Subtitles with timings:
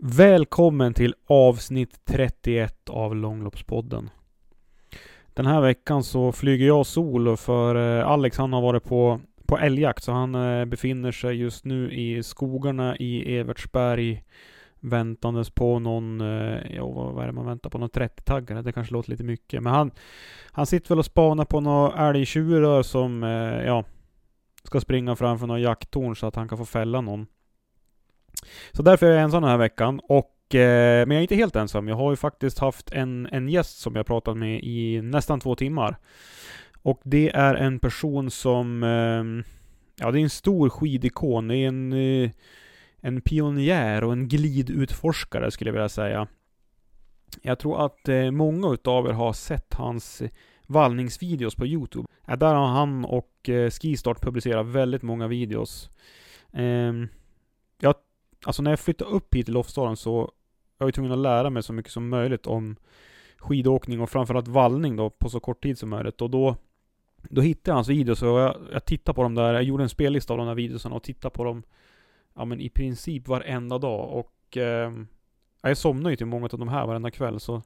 [0.00, 4.10] Välkommen till avsnitt 31 av Långloppspodden.
[5.34, 9.58] Den här veckan så flyger jag solo för eh, Alex han har varit på, på
[9.58, 14.24] älgjakt så han eh, befinner sig just nu i skogarna i Evertsberg
[14.80, 18.62] väntandes på någon, eh, ja vad är det man väntar på, någon 30-taggare.
[18.62, 19.62] Det kanske låter lite mycket.
[19.62, 19.90] Men han,
[20.50, 23.22] han sitter väl och spanar på några älgtjurar som,
[23.66, 23.84] ja,
[24.64, 27.26] ska springa framför några jakttorn så att han kan få fälla någon.
[28.72, 30.00] Så därför är jag ensam den här veckan.
[30.08, 31.88] Och, eh, men jag är inte helt ensam.
[31.88, 35.54] Jag har ju faktiskt haft en, en gäst som jag pratat med i nästan två
[35.54, 35.96] timmar.
[36.82, 39.44] Och det är en person som, eh,
[40.04, 41.48] ja det är en stor skidikon.
[41.48, 42.30] Det är en, eh,
[43.00, 46.26] en pionjär och en glidutforskare skulle jag vilja säga.
[47.42, 50.22] Jag tror att eh, många utav er har sett hans
[50.66, 52.08] vallningsvideos på Youtube.
[52.26, 55.90] Där har han och eh, Skistart publicerat väldigt många videos.
[56.52, 56.92] Eh,
[58.44, 60.32] alltså när jag flyttade upp hit till Lofsdalen så
[60.78, 62.76] jag var tvungen att lära mig så mycket som möjligt om
[63.38, 66.20] skidåkning och framförallt vallning då på så kort tid som möjligt.
[66.20, 66.56] Och då,
[67.22, 69.54] då hittade jag hans videos och jag, jag tittade på dem där.
[69.54, 71.62] Jag gjorde en spellista av de där videorna och tittade på dem
[72.34, 74.18] ja men i princip varenda dag.
[74.18, 74.92] Och eh,
[75.62, 77.62] jag somnade ju till många av de här varenda kväll så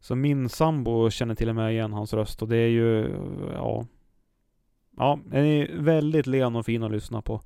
[0.00, 3.16] så min sambo känner till och med igen hans röst och det är ju,
[3.52, 3.86] ja
[4.96, 7.40] Ja, den är väldigt len och fin att lyssna på.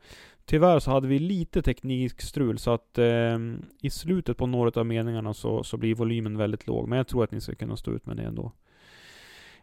[0.49, 3.39] Tyvärr så hade vi lite teknikstrul så att eh,
[3.83, 6.89] i slutet på några av meningarna så, så blir volymen väldigt låg.
[6.89, 8.53] Men jag tror att ni ska kunna stå ut med det ändå.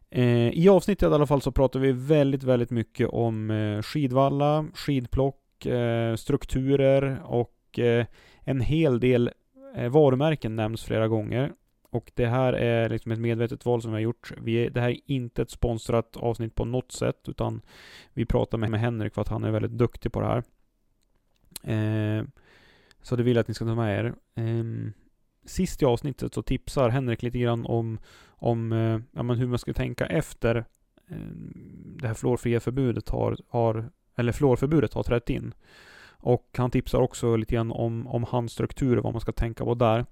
[0.09, 4.65] Eh, I avsnittet i alla fall så pratar vi väldigt, väldigt mycket om eh, skidvalla,
[4.73, 8.05] skidplock, eh, strukturer och eh,
[8.39, 9.31] en hel del
[9.75, 11.51] eh, varumärken nämns flera gånger.
[11.91, 14.31] Och det här är liksom ett medvetet val som vi har gjort.
[14.41, 17.61] Vi är, det här är inte ett sponsrat avsnitt på något sätt, utan
[18.13, 20.43] vi pratar med, med Henrik för att han är väldigt duktig på det här.
[21.63, 22.23] Eh,
[23.01, 24.13] så det vill jag att ni ska ta med er.
[24.35, 24.91] Eh,
[25.45, 29.59] sist i avsnittet så tipsar Henrik lite grann om, om eh, ja, men hur man
[29.59, 30.55] ska tänka efter
[31.07, 31.17] eh,
[31.95, 35.53] det här fluorfria förbudet har, har, eller fluorförbudet har trätt in.
[36.17, 40.05] Och han tipsar också lite grann om, om handstrukturer, vad man ska tänka på där.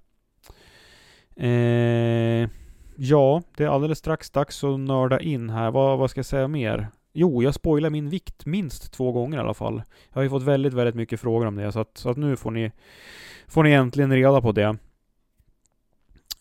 [1.36, 2.48] Eh,
[2.96, 5.70] ja, det är alldeles strax dags att nörda in här.
[5.70, 6.88] Vad, vad ska jag säga mer?
[7.16, 9.82] Jo, jag spoilar min vikt minst två gånger i alla fall.
[10.08, 12.36] Jag har ju fått väldigt, väldigt mycket frågor om det, så att, så att nu
[12.36, 12.72] får ni,
[13.46, 14.76] får ni äntligen reda på det.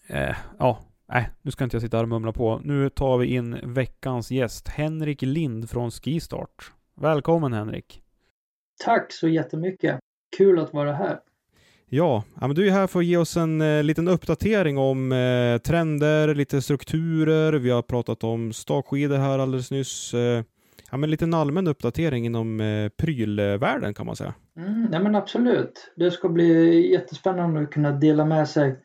[0.07, 0.79] Eh, ja,
[1.09, 2.61] nej, nu ska inte jag sitta här och mumla på.
[2.63, 6.71] Nu tar vi in veckans gäst, Henrik Lind från Skistart.
[6.95, 8.01] Välkommen Henrik!
[8.85, 9.99] Tack så jättemycket!
[10.37, 11.19] Kul att vara här.
[11.85, 15.11] Ja, ja men du är här för att ge oss en eh, liten uppdatering om
[15.11, 17.53] eh, trender, lite strukturer.
[17.53, 20.13] Vi har pratat om stakskidor här alldeles nyss.
[20.13, 20.43] Eh,
[20.93, 24.33] ja, men lite en allmän uppdatering inom eh, prylvärlden kan man säga.
[24.57, 25.91] Mm, ja, men absolut.
[25.95, 28.79] Det ska bli jättespännande att kunna dela med sig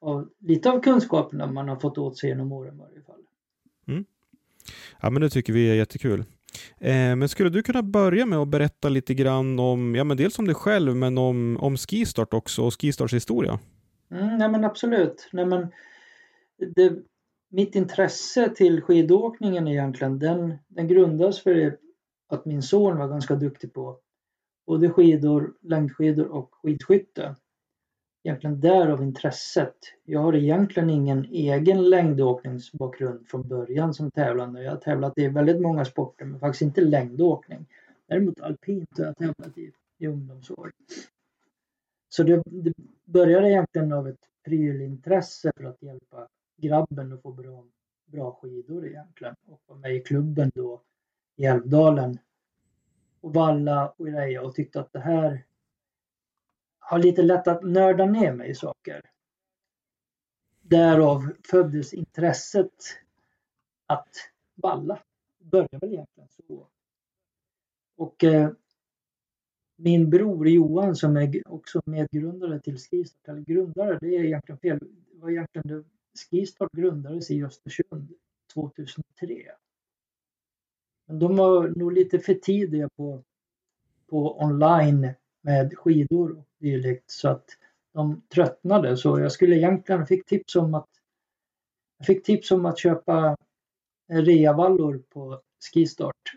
[0.00, 3.20] av lite av kunskaperna man har fått åt sig genom åren i varje fall.
[3.88, 4.04] Mm.
[5.00, 6.24] Ja, men det tycker vi är jättekul.
[6.78, 10.38] Eh, men skulle du kunna börja med att berätta lite grann om, ja men dels
[10.38, 13.58] om dig själv men om, om Skistart också och Skistarts historia?
[14.10, 15.28] Mm, nej men absolut.
[15.32, 15.72] Nej, men
[16.74, 16.92] det,
[17.54, 21.78] mitt intresse till skidåkningen egentligen, den, den grundas för
[22.28, 23.98] att min son var ganska duktig på
[24.66, 27.36] både skidor, längdskidor och skidskytte.
[28.24, 29.76] Egentligen därav intresset.
[30.04, 34.62] Jag har egentligen ingen egen längdåkningsbakgrund från början som tävlande.
[34.62, 37.66] Jag har tävlat i väldigt många sporter men faktiskt inte längdåkning.
[38.08, 40.72] Däremot alpint har jag tävlat i, i ungdomsår.
[42.08, 42.72] Så det, det
[43.04, 47.64] började egentligen av ett prylintresse för att hjälpa grabben att få bra,
[48.06, 49.34] bra skidor egentligen.
[49.46, 50.82] Och var med i klubben då
[51.36, 52.18] i Älvdalen
[53.20, 55.46] och valla och greja och tyckte att det här
[56.78, 59.10] har lite lätt att nörda ner mig i saker.
[60.60, 62.72] Därav föddes intresset
[63.86, 64.08] att
[64.54, 64.98] valla.
[65.38, 66.68] Började väl egentligen så.
[67.96, 68.50] Och eh,
[69.76, 74.78] min bror Johan som är också medgrundare till Skistart, eller grundare, det är egentligen fel.
[74.78, 75.84] Det var egentligen det,
[76.14, 78.12] Skistart grundades i Östersund
[78.54, 79.04] 2003.
[81.06, 83.24] Men de var nog lite för tidiga på,
[84.10, 85.08] på online
[85.40, 87.46] med skidor och dylikt så att
[87.92, 88.96] de tröttnade.
[88.96, 90.88] Så jag skulle egentligen fick tips om att
[91.98, 93.36] jag fick tips om att köpa
[94.08, 95.40] reavallor på
[95.72, 96.36] Skistart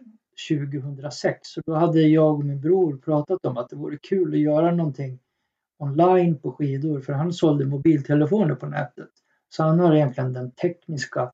[0.50, 1.48] 2006.
[1.48, 4.72] Så då hade jag och min bror pratat om att det vore kul att göra
[4.72, 5.20] någonting
[5.78, 9.10] online på skidor för han sålde mobiltelefoner på nätet.
[9.50, 11.32] Så han har egentligen den tekniska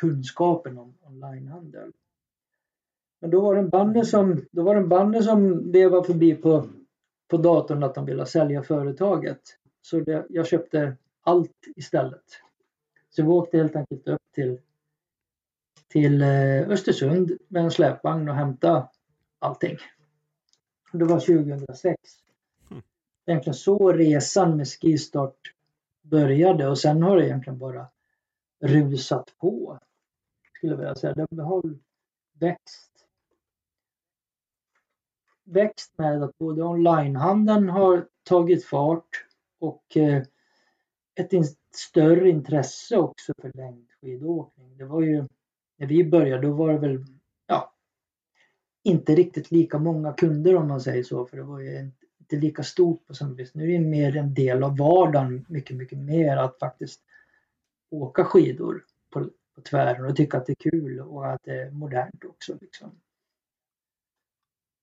[0.00, 1.92] kunskapen om onlinehandel.
[3.20, 6.34] Men då var det en bande som, då var det en bande som vevade förbi
[6.34, 6.68] på,
[7.28, 9.40] på datorn att de ville sälja företaget.
[9.82, 12.24] Så det, jag köpte allt istället.
[13.10, 14.58] Så vi åkte helt enkelt upp till
[15.94, 18.88] till eh, Östersund med en släpvagn och hämta
[19.38, 19.76] allting.
[20.92, 22.00] Det var 2006.
[22.70, 22.82] Mm.
[23.26, 25.53] Egentligen så resan med skistart
[26.04, 27.86] började och sen har det egentligen bara
[28.62, 29.78] rusat på.
[30.56, 31.26] Skulle jag vilja säga.
[31.30, 31.62] Det har
[32.38, 32.90] växt.
[35.44, 39.26] Växt med att både onlinehandeln har tagit fart
[39.58, 40.22] och eh,
[41.14, 44.76] ett ett större intresse också för längdskidåkning.
[44.76, 45.28] Det var ju
[45.76, 47.04] när vi började då var det väl
[47.46, 47.74] ja,
[48.82, 51.90] inte riktigt lika många kunder om man säger så för det var ju
[52.24, 53.54] inte lika stort på samma vis.
[53.54, 57.00] Nu är det mer en del av vardagen mycket, mycket mer att faktiskt
[57.90, 61.70] åka skidor på, på tvären och tycka att det är kul och att det är
[61.70, 62.58] modernt också.
[62.60, 63.00] Liksom.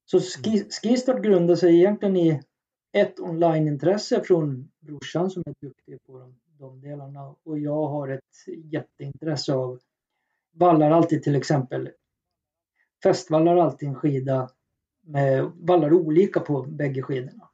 [0.05, 2.41] Så ski, Skistart grundar sig egentligen i
[2.91, 8.47] ett onlineintresse från brorsan som är duktig på de, de delarna och jag har ett
[8.63, 9.79] jätteintresse av
[10.51, 11.91] vallar alltid till exempel
[13.03, 14.49] fästvallar alltid en skida
[15.01, 17.49] med vallar olika på bägge skidorna.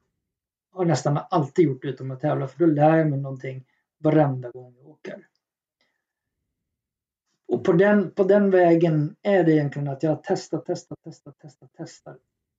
[0.70, 3.64] Har nästan alltid gjort utom att tävla för då lär jag mig någonting
[3.98, 5.26] varenda gång jag åker.
[7.48, 11.68] Och på den, på den vägen är det egentligen att jag testar, testar, testar, testar,
[11.76, 12.18] testar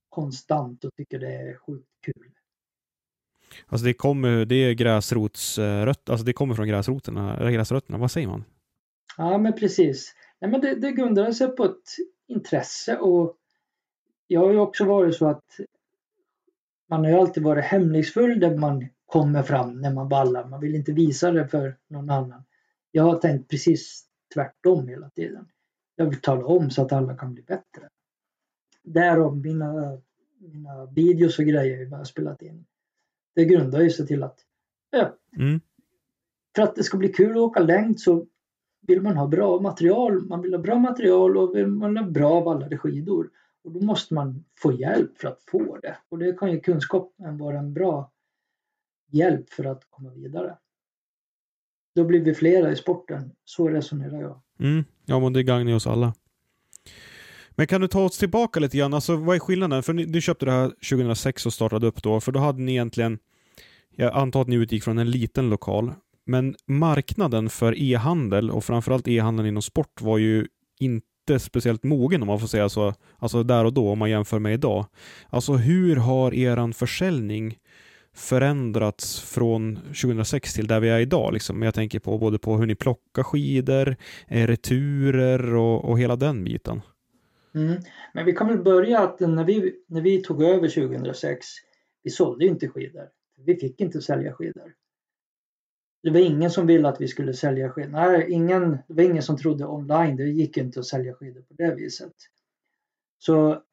[0.09, 2.31] konstant och tycker det är sjukt kul.
[3.67, 8.43] Alltså det kommer, det är gräsrotsrött, alltså det kommer från gräsroterna, gräsrötterna, vad säger man?
[9.17, 10.15] Ja men precis.
[10.41, 11.95] Nej, men det, det grundade sig på ett
[12.27, 13.35] intresse och
[14.31, 15.59] jag har ju också varit så att
[16.89, 20.47] man har ju alltid varit hemlighetsfull där man kommer fram när man ballar.
[20.47, 22.43] Man vill inte visa det för någon annan.
[22.91, 25.47] Jag har tänkt precis tvärtom hela tiden.
[25.95, 27.89] Jag vill tala om så att alla kan bli bättre.
[28.83, 29.97] Därav mina,
[30.39, 32.65] mina videos och grejer jag har spelat in.
[33.35, 34.39] Det grundar ju sig till att
[34.91, 35.59] ja, mm.
[36.55, 38.25] för att det ska bli kul att åka längd så
[38.81, 42.41] vill man ha bra material, man vill ha bra material och vill man ha bra
[42.41, 43.29] vallade skidor.
[43.63, 45.97] Och då måste man få hjälp för att få det.
[46.09, 48.11] Och det kan ju kunskapen vara en bra
[49.11, 50.57] hjälp för att komma vidare.
[51.95, 53.31] Då blir vi flera i sporten.
[53.45, 54.41] Så resonerar jag.
[54.59, 54.83] Mm.
[55.05, 56.13] Ja, men det gagnar ju oss alla.
[57.51, 58.93] Men kan du ta oss tillbaka lite grann?
[58.93, 59.83] Alltså, vad är skillnaden?
[59.83, 63.19] För du köpte det här 2006 och startade upp då, för då hade ni egentligen,
[63.95, 65.93] jag antar att ni utgick från en liten lokal,
[66.25, 70.47] men marknaden för e-handel och framförallt e-handeln inom sport var ju
[70.79, 74.39] inte speciellt mogen om man får säga så, alltså där och då om man jämför
[74.39, 74.85] med idag.
[75.29, 77.57] Alltså hur har eran försäljning
[78.13, 81.33] förändrats från 2006 till där vi är idag?
[81.33, 81.61] Liksom.
[81.61, 83.95] Jag tänker på både på hur ni plockar skidor,
[84.27, 86.81] eh, returer och, och hela den biten.
[87.55, 87.81] Mm.
[88.13, 91.47] Men vi kan väl börja att när vi, när vi tog över 2006,
[92.03, 93.05] vi sålde inte skidor.
[93.45, 94.73] Vi fick inte sälja skidor
[96.03, 97.89] det var ingen som ville att vi skulle sälja skidor.
[97.89, 100.15] Nej, ingen, det var ingen som trodde online.
[100.15, 102.13] Det gick inte att sälja skidor på det viset.
[103.17, 103.63] Så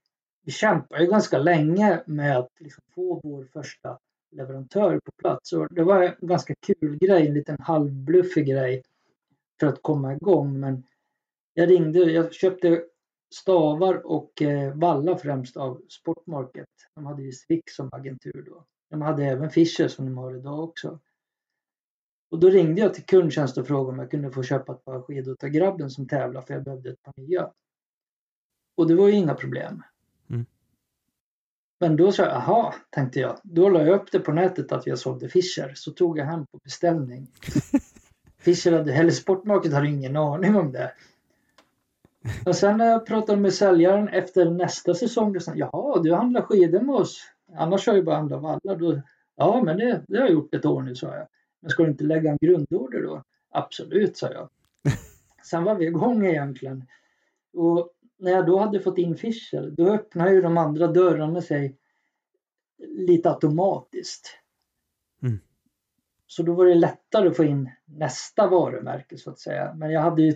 [0.45, 3.99] vi kämpade ju ganska länge med att liksom få vår första
[4.31, 5.53] leverantör på plats.
[5.53, 8.83] Och det var en ganska kul grej, en liten halvbluffig grej
[9.61, 10.61] för att komma igång.
[10.61, 10.83] Men
[11.55, 12.83] jag ringde, jag köpte
[13.35, 16.69] stavar och eh, valla främst av Sportmarket.
[16.95, 18.65] De hade ju Svick som agentur då.
[18.91, 21.01] De hade även Fischer som de har idag också.
[22.31, 25.03] Och då ringde jag till kundtjänst och frågade om jag kunde få köpa ett par
[25.03, 27.51] skidor till grabben som tävlar för jag behövde ett par nya.
[28.77, 29.83] Och det var ju inga problem.
[30.31, 30.47] Mm.
[31.81, 33.39] Men då sa jag, aha, tänkte jag.
[33.43, 35.73] Då la jag upp det på nätet att jag sålde Fischer.
[35.75, 37.27] Så tog jag hem på beställning.
[38.39, 40.93] Fischer hade, eller Sportmarket hade ingen aning om det.
[42.47, 46.15] Och sen när jag pratade med säljaren efter nästa säsong, då sa han, jaha, du
[46.15, 47.21] handlar skidor med oss.
[47.55, 48.77] Annars har jag bara handlat vallar.
[48.77, 49.03] Då,
[49.37, 51.27] ja, men det, det har jag gjort ett år nu, sa jag.
[51.61, 53.23] Men ska du inte lägga en grundorder då?
[53.51, 54.49] Absolut, sa jag.
[55.51, 56.85] Sen var vi igång egentligen.
[57.53, 61.77] Och när jag då hade fått in Fischer, då öppnade ju de andra dörrarna sig
[62.79, 64.39] lite automatiskt.
[65.23, 65.39] Mm.
[66.27, 69.75] Så då var det lättare att få in nästa varumärke så att säga.
[69.75, 70.35] Men jag hade ju,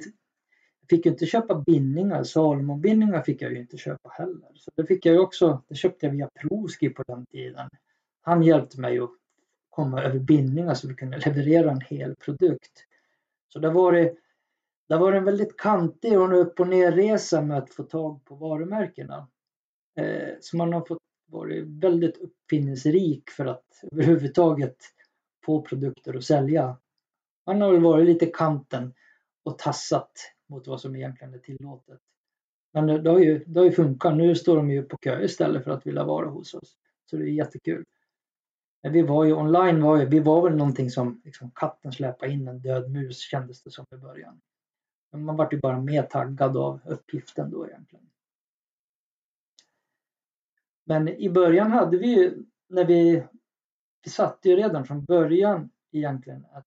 [0.90, 4.50] fick ju inte köpa bindningar, Salomon-bindningar fick jag ju inte köpa heller.
[4.54, 7.68] Så det fick jag ju också, det köpte jag via Proski på den tiden.
[8.20, 9.10] Han hjälpte mig att
[9.80, 12.84] komma över bindningar så alltså vi kunde leverera en hel produkt.
[13.49, 14.14] Så det var det,
[14.88, 18.34] det var en väldigt kantig och en upp och ner-resa med att få tag på
[18.34, 19.28] varumärkena.
[19.96, 24.76] Eh, så man har fått varit väldigt uppfinningsrik för att överhuvudtaget
[25.46, 26.76] få produkter att sälja.
[27.46, 28.94] Man har väl varit lite kanten
[29.42, 30.12] och tassat
[30.49, 32.00] mot vad som egentligen är tillåtet.
[32.72, 34.16] Men det har ju, det har ju funkat.
[34.16, 36.76] Nu står de ju på kö istället för att vilja vara hos oss.
[37.10, 37.84] Så det är jättekul.
[38.82, 42.32] Men vi var ju online, var ju, vi var väl någonting som liksom, katten släpade
[42.32, 44.40] in en död mus kändes det som i början.
[45.12, 48.10] Men man vart ju bara mer taggad av uppgiften då egentligen.
[50.84, 53.22] Men i början hade vi ju, när vi,
[54.04, 56.66] vi satte ju redan från början egentligen att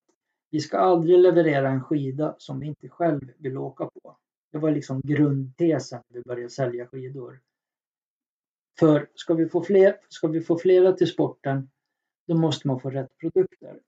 [0.50, 4.18] vi ska aldrig leverera en skida som vi inte själv vill åka på.
[4.52, 7.42] Det var liksom grundtesen när vi började sälja skidor.
[8.80, 11.70] För ska vi få, fler, ska vi få flera till sporten
[12.28, 13.80] då måste man få rätt produkter.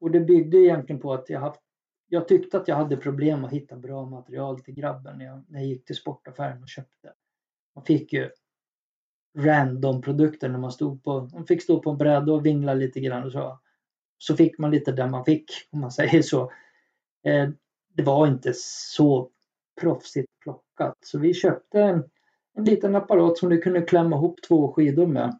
[0.00, 1.60] Och det byggde egentligen på att jag, haft,
[2.08, 5.60] jag tyckte att jag hade problem att hitta bra material till grabben när jag, när
[5.60, 7.12] jag gick till sportaffären och köpte.
[7.74, 8.30] Man fick ju
[9.38, 13.00] random produkter när man stod på, man fick stå på en bräda och vingla lite
[13.00, 13.60] grann och så.
[14.18, 16.52] Så fick man lite där man fick om man säger så.
[17.24, 17.48] Eh,
[17.94, 19.30] det var inte så
[19.80, 22.04] proffsigt plockat så vi köpte en,
[22.54, 25.38] en liten apparat som du kunde klämma ihop två skidor med.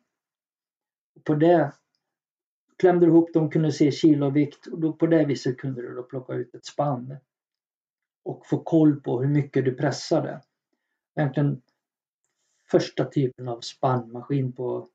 [1.17, 1.73] Och på det
[2.79, 6.33] klämde ihop dem, kunde se kilovikt och då på det viset kunde du då plocka
[6.33, 7.17] ut ett spann
[8.25, 10.41] och få koll på hur mycket du pressade.
[11.17, 11.62] Egentligen
[12.71, 14.88] första typen av spannmaskin på,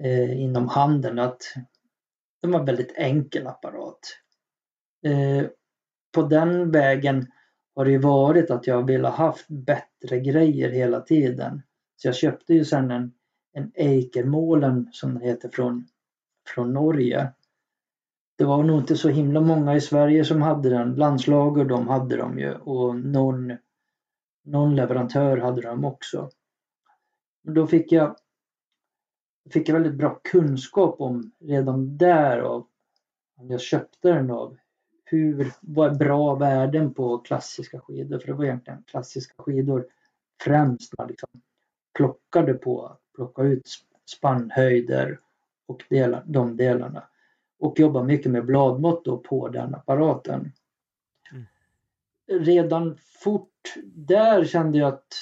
[0.00, 1.18] eh, inom handeln.
[1.18, 1.42] Att
[2.42, 4.00] det var en väldigt enkel apparat.
[5.04, 5.46] Eh,
[6.12, 7.26] på den vägen
[7.74, 11.62] har det ju varit att jag ville haft bättre grejer hela tiden.
[11.96, 13.12] Så jag köpte ju sen en,
[13.52, 15.88] en Eikermålen som den heter från,
[16.54, 17.32] från Norge.
[18.38, 20.94] Det var nog inte så himla många i Sverige som hade den.
[20.94, 23.56] Landslager de hade de ju och någon,
[24.44, 26.30] någon leverantör hade de också.
[27.42, 28.16] Då fick jag,
[29.50, 32.66] fick jag väldigt bra kunskap om redan där av
[33.40, 34.56] jag köpte den av
[35.04, 38.18] hur, vad är bra värden på klassiska skidor?
[38.18, 39.86] För det var egentligen klassiska skidor
[40.44, 41.28] främst man liksom
[41.96, 43.68] plockade på, plocka ut
[44.06, 45.20] spannhöjder
[45.68, 47.08] och dela, de delarna.
[47.58, 50.52] Och jobba mycket med bladmått då på den apparaten.
[51.32, 51.44] Mm.
[52.44, 55.14] Redan fort där kände jag att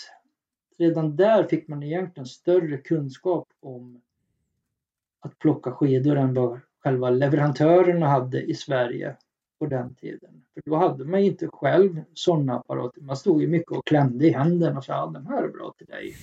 [0.78, 4.00] redan där fick man egentligen större kunskap om
[5.20, 9.16] att plocka skidor än vad själva leverantörerna hade i Sverige
[9.58, 10.44] på den tiden.
[10.54, 13.00] För då hade man inte själv sådana apparater.
[13.00, 15.86] Man stod ju mycket och klämde i händerna och sa den här är bra till
[15.86, 16.14] dig.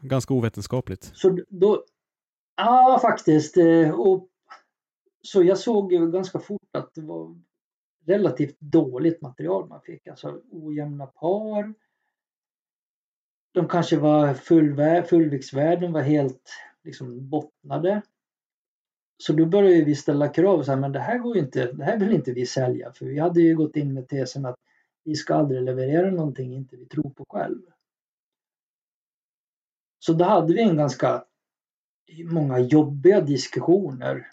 [0.00, 1.10] Ganska ovetenskapligt.
[1.14, 1.84] Så då,
[2.56, 3.56] ja faktiskt.
[3.56, 4.28] Eh, och,
[5.22, 7.40] så jag såg ju ganska fort att det var
[8.06, 10.06] relativt dåligt material man fick.
[10.06, 11.74] Alltså ojämna par
[13.54, 16.50] de kanske var fullvär, fullviktsvärden var helt
[16.84, 18.02] liksom bottnade.
[19.16, 21.98] Så då började vi ställa krav Så här, men det här går inte, det här
[21.98, 24.56] vill inte vi sälja för vi hade ju gått in med tesen att
[25.04, 27.62] vi ska aldrig leverera någonting inte vi tror på själv.
[29.98, 31.24] Så då hade vi en ganska
[32.24, 34.26] många jobbiga diskussioner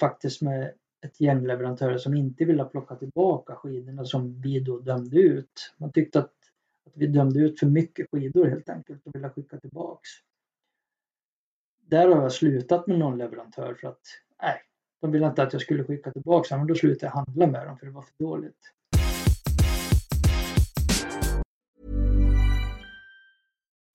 [0.00, 0.72] faktiskt med
[1.04, 5.74] ett gäng leverantörer som inte ville plocka tillbaka skidorna som vi då dömde ut.
[5.76, 6.32] Man tyckte att
[6.88, 10.08] att vi dömde ut för mycket skidor helt enkelt och ville skicka tillbaks.
[11.80, 14.02] Där har jag slutat med någon leverantör för att
[14.42, 14.62] nej,
[15.00, 17.78] de ville inte att jag skulle skicka tillbaka men då slutade jag handla med dem
[17.78, 18.74] för det var för dåligt.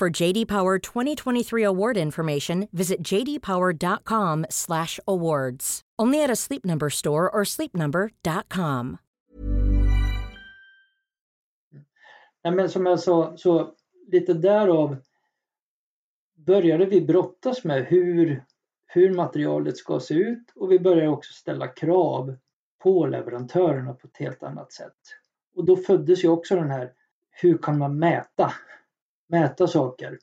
[0.00, 5.80] For JD Power 2023 award information, visit jdpower.com/awards.
[6.02, 8.98] Only at a Sleep Number store or sleepnumber.com.
[12.44, 13.74] Nej, men som jag sa, så
[14.12, 14.96] lite därav
[16.34, 18.44] började vi brottas med hur,
[18.86, 22.36] hur materialet ska se ut och vi började också ställa krav
[22.82, 24.98] på leverantörerna på ett helt annat sätt.
[25.54, 26.92] Och då föddes ju också den här,
[27.30, 28.52] hur kan man mäta?
[29.30, 30.18] Mäta saker.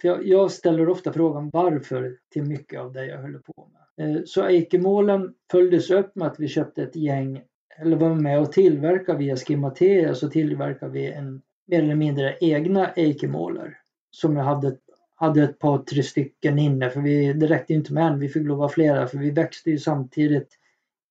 [0.00, 4.16] För jag, jag ställer ofta frågan varför till mycket av det jag håller på med.
[4.16, 7.42] Eh, så Eikemålen följdes upp med att vi köpte ett gäng,
[7.78, 12.36] eller var med och tillverkade via Skimatea så alltså tillverkade vi en mer eller mindre
[12.40, 13.78] egna Eikemåler
[14.10, 14.76] som jag hade
[15.20, 18.46] hade ett par, tre stycken inne för vi, det räckte inte med en, vi fick
[18.46, 20.58] lov att flera för vi växte ju samtidigt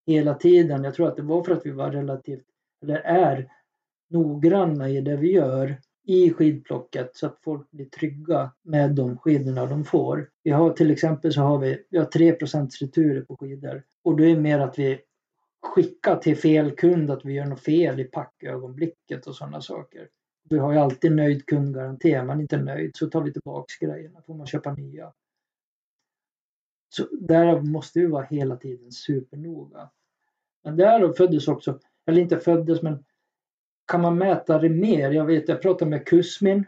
[0.05, 0.83] hela tiden.
[0.83, 2.45] Jag tror att det var för att vi var relativt,
[2.83, 3.47] eller är,
[4.09, 5.77] noggranna i det vi gör
[6.07, 10.29] i skidplocket så att folk blir trygga med de skidorna de får.
[10.43, 14.31] Vi har till exempel så har vi, vi har 3% returer på skidor och det
[14.31, 14.99] är mer att vi
[15.61, 20.09] skickar till fel kund att vi gör något fel i packögonblicket och sådana saker.
[20.49, 22.11] Vi har ju alltid nöjd kundgaranti.
[22.11, 24.21] Är man inte nöjd så tar vi tillbaks grejerna.
[24.21, 25.13] får man köpa nya.
[26.89, 29.89] Så där måste vi vara hela tiden supernoga.
[30.63, 33.03] Men där föddes också, eller inte föddes men
[33.87, 35.11] kan man mäta det mer?
[35.11, 36.65] Jag vet, jag pratade med Kusmin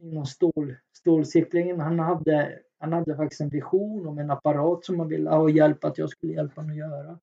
[0.00, 1.80] inom stål, stålcyklingen.
[1.80, 5.84] Han hade, han hade faktiskt en vision om en apparat som han ville ha hjälp
[5.84, 7.18] att jag skulle hjälpa honom att göra.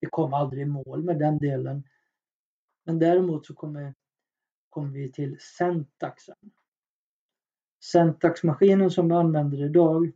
[0.00, 1.82] Vi kom aldrig i mål med den delen.
[2.84, 3.94] Men däremot så kommer
[4.70, 6.36] kom vi till Centaxen.
[7.92, 10.12] Centax-maskinen som vi använder idag,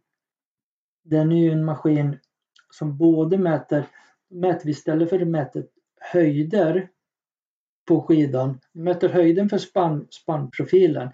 [1.02, 2.18] den är ju en maskin
[2.70, 3.86] som både mäter,
[4.28, 5.62] mäter vi istället för att mäta
[6.00, 6.88] höjder
[7.90, 11.10] på skidan, vi mäter höjden för spann, spannprofilen,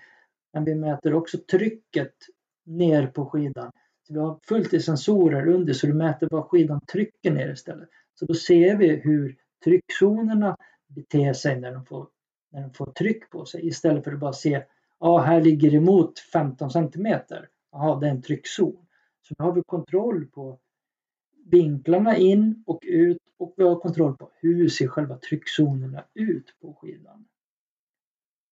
[0.53, 2.15] men vi mäter också trycket
[2.67, 3.73] ner på skidan.
[4.07, 7.89] Så vi har fullt i sensorer under så du mäter vad skidan trycker ner istället.
[8.15, 10.57] Så då ser vi hur tryckzonerna
[10.89, 12.07] beter sig när de får
[12.53, 14.63] när de får tryck på sig istället för att bara se
[15.01, 17.49] ja här ligger det emot 15 centimeter.
[17.73, 18.87] Jaha, det är en tryckzon.
[19.23, 20.59] Så nu har vi kontroll på
[21.51, 26.75] vinklarna in och ut och vi har kontroll på hur ser själva tryckzonerna ut på
[26.75, 27.29] skidan.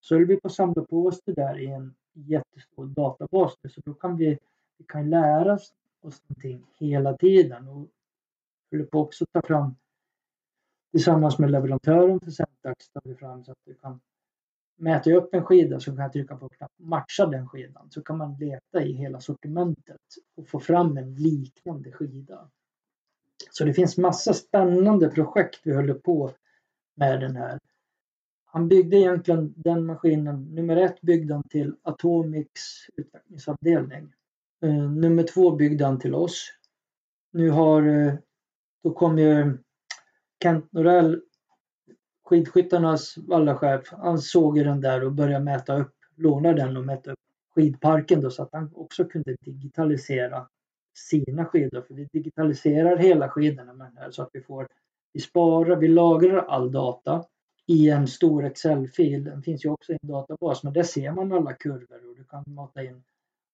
[0.00, 3.80] Så håller vi på att samla på oss det där i en jättestor databas så
[3.84, 4.38] då kan vi,
[4.78, 5.54] vi kan lära
[6.00, 7.88] oss någonting hela tiden och
[8.70, 9.74] håller på också ta fram
[10.90, 14.00] tillsammans med leverantören för Centax tar vi fram så att du kan
[14.76, 17.90] mäta upp en skida så kan jag trycka på knapp matcha den skidan.
[17.90, 20.00] Så kan man leta i hela sortimentet
[20.34, 22.50] och få fram en liknande skida.
[23.50, 26.30] Så det finns massa spännande projekt vi håller på
[26.96, 27.58] med den här.
[28.44, 34.12] Han byggde egentligen den maskinen, nummer ett byggde han till Atomics utvecklingsavdelning.
[34.64, 36.52] Uh, nummer två byggde han till oss.
[37.32, 38.14] Nu har, uh,
[38.82, 39.58] då kom ju
[40.42, 41.20] Kent Norell,
[42.24, 47.18] skidskyttarnas vallachef, han såg den där och började mäta upp, låna den och mäta upp
[47.54, 50.48] skidparken då så att han också kunde digitalisera
[50.94, 51.82] sina skidor.
[51.82, 54.68] För vi digitaliserar hela skidorna med den här så att vi får,
[55.12, 57.24] vi sparar, vi lagrar all data
[57.66, 59.24] i en stor Excel-fil.
[59.24, 62.24] Den finns ju också i en databas men där ser man alla kurvor och du
[62.24, 63.04] kan mata in,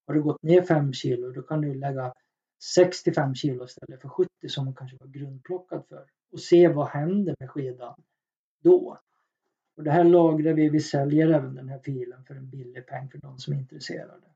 [0.06, 2.14] har du gått ner 5 kilo då kan du lägga
[2.62, 7.36] 65 kilo istället för 70 som man kanske var grundplockad för och se vad händer
[7.40, 8.02] med skidan
[8.62, 8.98] då.
[9.76, 13.10] Och det här lagrar vi, vi säljer även den här filen för en billig peng
[13.10, 14.26] för de som är intresserade.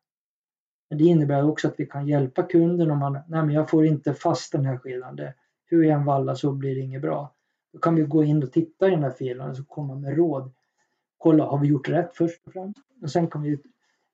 [0.94, 3.86] Men det innebär också att vi kan hjälpa kunden om man, nej men jag får
[3.86, 5.34] inte fast den här skidan, det,
[5.66, 7.32] hur jag än vallar så blir det inget bra.
[7.72, 10.52] Då kan vi gå in och titta i den här filen och komma med råd.
[11.18, 12.78] Kolla, har vi gjort rätt först och främst?
[13.02, 13.58] Och sen kan vi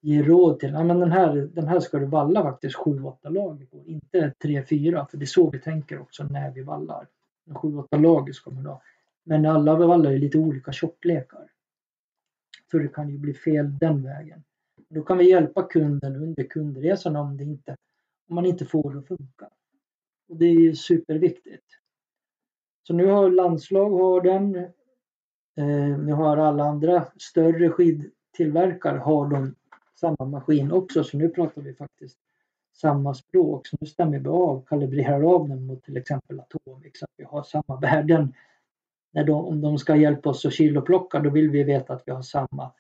[0.01, 0.73] ge råd till.
[0.73, 5.07] nej men den, här, den här ska du valla faktiskt 7-8 lager på, inte 3-4
[5.11, 7.07] för det är så vi tänker också när vi vallar.
[7.51, 8.83] 7-8 lager ska man ha.
[9.25, 11.47] Men alla vallar är lite olika tjocklekar.
[12.71, 14.43] Så det kan ju bli fel den vägen.
[14.95, 17.77] Då kan vi hjälpa kunden under kundresan om, det inte,
[18.29, 19.51] om man inte får det att funka.
[20.29, 21.67] Och det är ju superviktigt.
[22.83, 24.57] Så nu har landslag har den.
[25.57, 29.55] Eh, nu har alla andra större skidtillverkare har de
[29.95, 31.05] samma maskin också.
[31.05, 32.19] Så nu pratar vi faktiskt
[32.73, 33.67] samma språk.
[33.67, 37.25] Så nu stämmer vi av, kalibrerar av den mot till exempel Atomic så att vi
[37.25, 38.35] har samma värden.
[39.13, 42.13] När de, om de ska hjälpa oss att kiloplocka då vill vi veta att vi
[42.13, 42.73] har samma,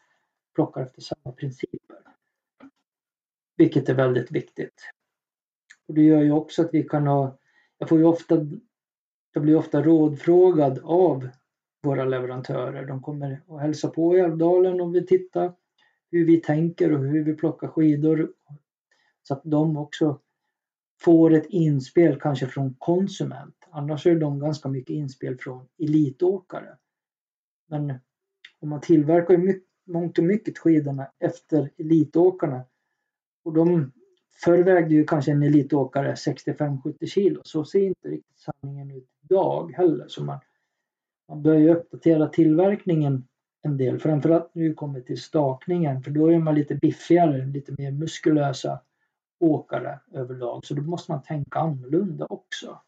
[0.54, 1.89] plockar efter samma principer.
[3.60, 4.82] Vilket är väldigt viktigt.
[5.88, 7.38] Och det gör ju också att vi kan ha,
[7.78, 8.46] jag får ju ofta,
[9.32, 11.28] jag blir ofta rådfrågad av
[11.82, 12.86] våra leverantörer.
[12.86, 15.54] De kommer och hälsar på i Älvdalen och vill titta
[16.10, 18.32] hur vi tänker och hur vi plockar skidor.
[19.22, 20.20] Så att de också
[21.00, 23.56] får ett inspel kanske från konsument.
[23.70, 26.76] Annars är de ganska mycket inspel från elitåkare.
[27.68, 27.94] Men
[28.60, 32.64] om man tillverkar mycket, mångt och mycket skidorna efter elitåkarna
[33.44, 33.92] och de
[34.44, 37.40] förr vägde ju kanske en elitåkare 65-70 kilo.
[37.44, 40.08] Så ser inte riktigt sanningen ut idag heller.
[40.08, 40.38] Så man,
[41.28, 43.24] man börjar ju uppdatera tillverkningen
[43.62, 43.98] en del.
[43.98, 48.80] Framförallt nu kommer till stakningen för då är man lite biffigare, lite mer muskulösa
[49.40, 50.66] åkare överlag.
[50.66, 52.80] Så då måste man tänka annorlunda också.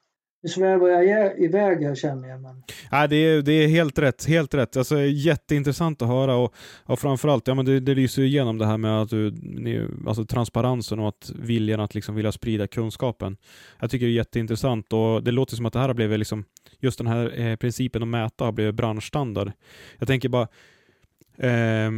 [0.42, 2.40] Nu svävar jag iväg här känner jag.
[2.40, 2.62] Men...
[2.92, 4.24] Nej, det, är, det är helt rätt.
[4.24, 4.76] Helt rätt.
[4.76, 8.78] Alltså, jätteintressant att höra och, och framförallt, ja, men det, det lyser igenom det här
[8.78, 13.36] med att du, ni, alltså transparensen och att viljan att liksom vilja sprida kunskapen.
[13.80, 16.44] Jag tycker det är jätteintressant och det låter som att det här har blivit liksom,
[16.80, 19.52] just den här eh, principen att mäta har blivit branschstandard.
[19.98, 20.48] Jag tänker bara,
[21.38, 21.90] eh,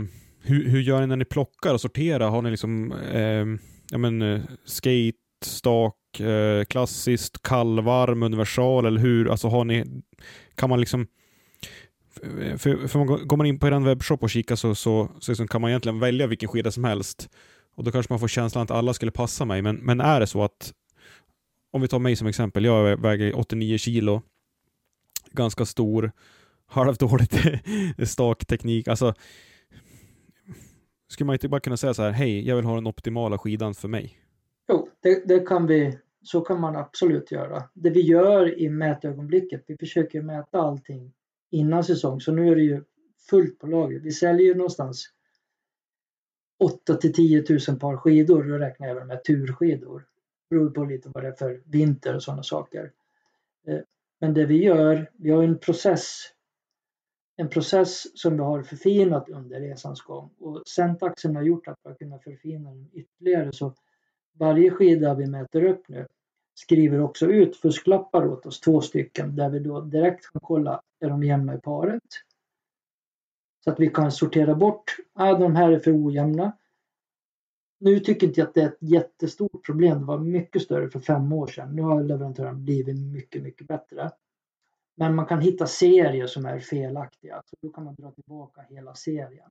[0.42, 2.30] hur, hur gör ni när ni plockar och sorterar?
[2.30, 3.46] Har ni liksom eh,
[3.90, 9.31] ja, men, eh, skate, stak, eh, klassiskt, kallvarm, universal eller hur?
[9.31, 9.85] Alltså har ni,
[10.55, 11.07] kan man liksom
[12.59, 15.48] för, för man, går man in på er webbshop och kikar så, så, så liksom
[15.48, 17.29] kan man egentligen välja vilken skida som helst.
[17.74, 19.62] Och då kanske man får känslan att alla skulle passa mig.
[19.62, 20.72] Men, men är det så att,
[21.72, 24.22] om vi tar mig som exempel, jag väger 89 kilo,
[25.31, 26.12] ganska stor,
[26.66, 27.35] halvdåligt
[28.09, 28.88] stakteknik.
[28.88, 29.14] Alltså,
[31.09, 33.74] skulle man inte bara kunna säga så här, hej, jag vill ha den optimala skidan
[33.74, 34.18] för mig?
[34.68, 37.68] Jo, det, det, kan vi, så kan man absolut göra.
[37.74, 41.12] Det vi gör i mätögonblicket, vi försöker mäta allting
[41.50, 42.84] innan säsong, så nu är det ju
[43.30, 44.00] fullt på lager.
[44.00, 45.06] Vi säljer ju någonstans
[46.58, 50.06] 8 till 10 000 par skidor, då räknar jag även med turskidor.
[50.48, 52.92] Det beror på lite vad det är för vinter och sådana saker.
[53.66, 53.80] Eh,
[54.20, 56.34] men det vi gör, vi har en process
[57.37, 61.90] en process som vi har förfinat under resans gång och Centaxen har gjort att vi
[61.90, 63.74] har kunnat förfina den ytterligare så
[64.32, 66.06] varje skida vi mäter upp nu
[66.54, 71.08] skriver också ut fusklappar åt oss, två stycken, där vi då direkt kan kolla, är
[71.08, 72.02] de jämna i paret?
[73.64, 76.58] Så att vi kan sortera bort, ah, de här är för ojämna.
[77.78, 81.00] Nu tycker inte jag att det är ett jättestort problem, det var mycket större för
[81.00, 81.76] fem år sedan.
[81.76, 84.10] Nu har leverantören blivit mycket, mycket bättre.
[84.94, 88.94] Men man kan hitta serier som är felaktiga, så då kan man dra tillbaka hela
[88.94, 89.50] serien.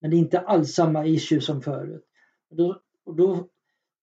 [0.00, 2.04] Men det är inte alls samma issue som förut.
[2.50, 3.48] Då, och då,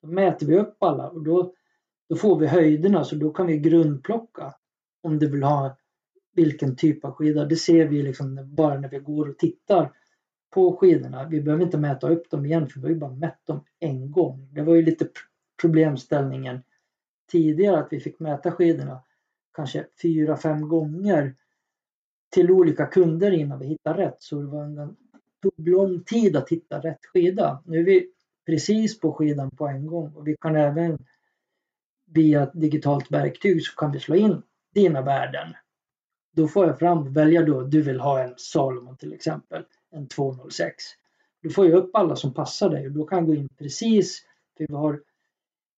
[0.02, 1.54] då mäter vi upp alla och då,
[2.08, 4.54] då får vi höjderna så då kan vi grundplocka
[5.02, 5.76] om du vill ha
[6.34, 7.44] vilken typ av skida.
[7.44, 9.92] Det ser vi liksom bara när vi går och tittar
[10.50, 11.28] på skidorna.
[11.28, 14.10] Vi behöver inte mäta upp dem igen för vi har ju bara mätt dem en
[14.10, 14.48] gång.
[14.52, 15.08] Det var ju lite
[15.60, 16.62] problemställningen
[17.30, 19.02] tidigare att vi fick mäta skidorna
[19.54, 21.34] kanske fyra, fem gånger
[22.30, 24.16] till olika kunder innan vi hittade rätt.
[24.18, 24.96] Så det var en,
[25.42, 27.62] tog lång tid att hitta rätt skida.
[27.66, 28.10] Nu är vi
[28.50, 30.98] precis på skidan på en gång och vi kan även
[32.06, 34.42] via ett digitalt verktyg så kan vi slå in
[34.74, 35.54] dina värden.
[36.32, 40.74] Då får jag fram, välja då, du vill ha en Salomon till exempel, en 206.
[41.42, 44.24] Då får jag upp alla som passar dig och då kan jag gå in precis,
[44.56, 45.00] för vi har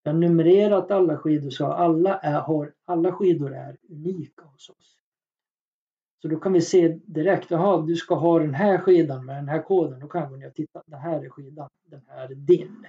[0.04, 5.01] jag har numrerat alla skidor så alla, är, har, alla skidor är unika hos oss.
[6.22, 9.48] Så då kan vi se direkt, jaha du ska ha den här skidan med den
[9.48, 10.00] här koden.
[10.00, 12.86] Då kan jag gå ner och titta, det här är skidan, den här är din.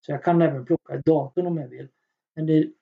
[0.00, 1.88] Så jag kan även plocka i datorn om jag vill.
[2.34, 2.72] Men det,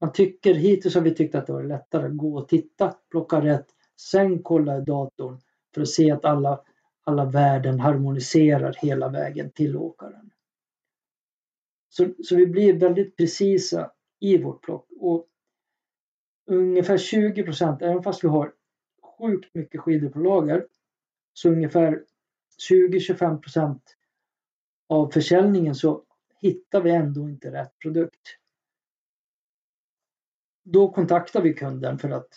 [0.00, 3.40] man tycker, hittills har vi tyckt att det var lättare att gå och titta, plocka
[3.40, 5.38] rätt, sen kolla i datorn
[5.74, 6.60] för att se att alla,
[7.04, 10.30] alla värden harmoniserar hela vägen till åkaren.
[11.88, 14.86] Så, så vi blir väldigt precisa i vårt plock.
[15.00, 15.26] Och
[16.46, 18.52] ungefär 20 procent, även fast vi har
[19.18, 20.66] sjukt mycket skidor på lager,
[21.32, 22.04] så ungefär
[22.70, 23.96] 20-25 procent
[24.88, 26.04] av försäljningen så
[26.40, 28.38] hittar vi ändå inte rätt produkt.
[30.64, 32.28] Då kontaktar vi kunden för att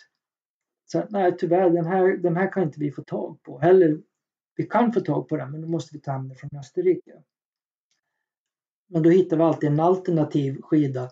[0.90, 3.60] säga nej tyvärr den här, den här kan inte vi få tag på.
[3.60, 3.98] Eller
[4.56, 7.22] vi kan få tag på den men då måste vi ta hem den från Österrike.
[8.86, 11.10] Men då hittar vi alltid en alternativ skida.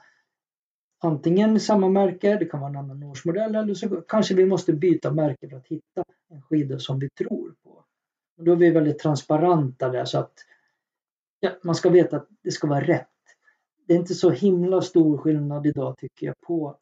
[1.04, 5.12] Antingen samma märke, det kan vara en annan årsmodell eller så kanske vi måste byta
[5.12, 7.84] märke för att hitta en skida som vi tror på.
[8.36, 10.32] Och då är vi väldigt transparenta där så att
[11.40, 13.08] ja, man ska veta att det ska vara rätt.
[13.86, 16.78] Det är inte så himla stor skillnad idag tycker jag på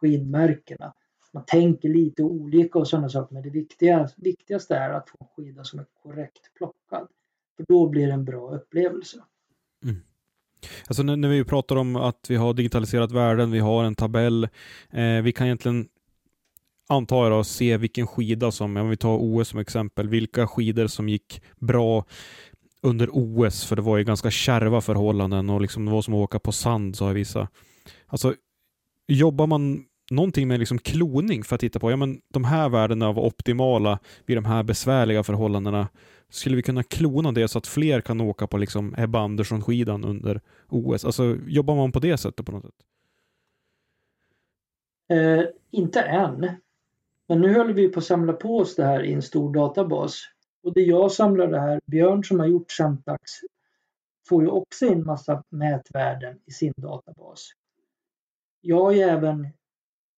[0.00, 0.94] skidmärkena.
[1.32, 5.26] Man tänker lite olika och sådana saker men det viktiga, viktigaste är att få en
[5.26, 7.08] skida som är korrekt plockad.
[7.56, 9.22] För då blir det en bra upplevelse.
[9.84, 9.96] Mm.
[10.86, 14.44] Alltså när, när, vi pratar om att vi har digitaliserat världen, vi har en tabell.
[14.90, 15.88] Eh, vi kan egentligen
[16.88, 21.08] antar jag se vilken skida som, om vi tar OS som exempel, vilka skidor som
[21.08, 22.04] gick bra
[22.82, 26.18] under OS, för det var ju ganska kärva förhållanden och liksom det var som att
[26.18, 27.48] åka på sand, sa vissa.
[28.06, 28.34] Alltså,
[29.08, 33.12] jobbar man någonting med liksom kloning för att titta på, ja men de här värdena
[33.12, 35.88] var optimala vid de här besvärliga förhållandena.
[36.32, 40.40] Skulle vi kunna klona det så att fler kan åka på liksom Ebba Andersson-skidan under
[40.68, 41.04] OS?
[41.04, 42.74] Alltså jobbar man på det sättet på något sätt?
[45.08, 46.50] Eh, inte än.
[47.28, 50.20] Men nu håller vi på att samla på oss det här i en stor databas.
[50.62, 53.30] Och det jag samlar det här, Björn som har gjort Semtax
[54.28, 57.48] får ju också in massa mätvärden i sin databas.
[58.60, 59.48] Jag är även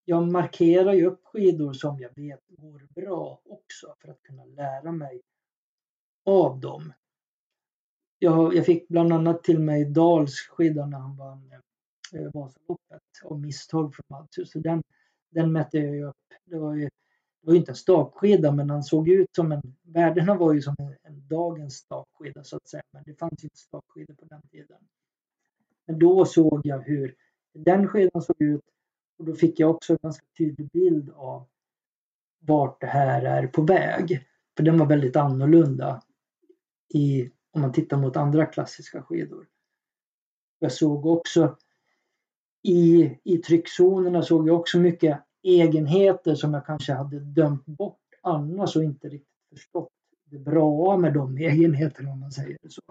[0.05, 4.92] jag markerar ju upp skidor som jag vet går bra också för att kunna lära
[4.92, 5.20] mig
[6.24, 6.92] av dem.
[8.18, 13.40] Jag, jag fick bland annat till mig Dalsskidan när han vann eh, eh, Vasaloppet av
[13.40, 14.52] misstag från Mats.
[14.52, 14.82] Så den,
[15.30, 16.16] den mätte jag ju upp.
[16.44, 19.62] Det var ju, det var ju inte en stakskida men han såg ut som en,
[19.82, 22.82] värdena var ju som en, en dagens stakskida så att säga.
[22.90, 24.78] Men det fanns ju inte stakskidor på den tiden.
[25.87, 27.14] Men då såg jag hur
[27.52, 28.64] den skidan såg ut
[29.18, 31.46] och då fick jag också en ganska tydlig bild av
[32.38, 34.26] vart det här är på väg.
[34.56, 36.02] För den var väldigt annorlunda
[36.94, 39.46] i, om man tittar mot andra klassiska skidor.
[40.59, 41.57] Jag såg också
[42.62, 48.76] i, i tryckzonerna såg jag också mycket egenheter som jag kanske hade dömt bort annars
[48.76, 49.92] och inte riktigt förstått
[50.24, 52.83] det bra med de egenheterna om man säger så.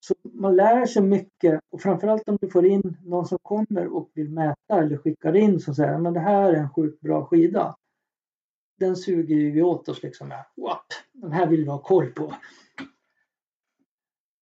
[0.00, 4.10] Så man lär sig mycket och framförallt om du får in någon som kommer och
[4.14, 7.76] vill mäta eller skickar in som säger men det här är en sjukt bra skida.
[8.78, 10.28] Den suger vi åt oss liksom.
[10.56, 10.76] Wow,
[11.12, 12.34] den här vill vi ha koll på.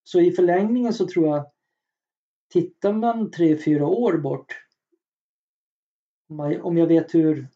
[0.05, 1.51] Så i förlängningen så tror jag
[2.53, 4.57] tittar man tre, fyra år bort
[6.63, 7.49] om jag vet hur,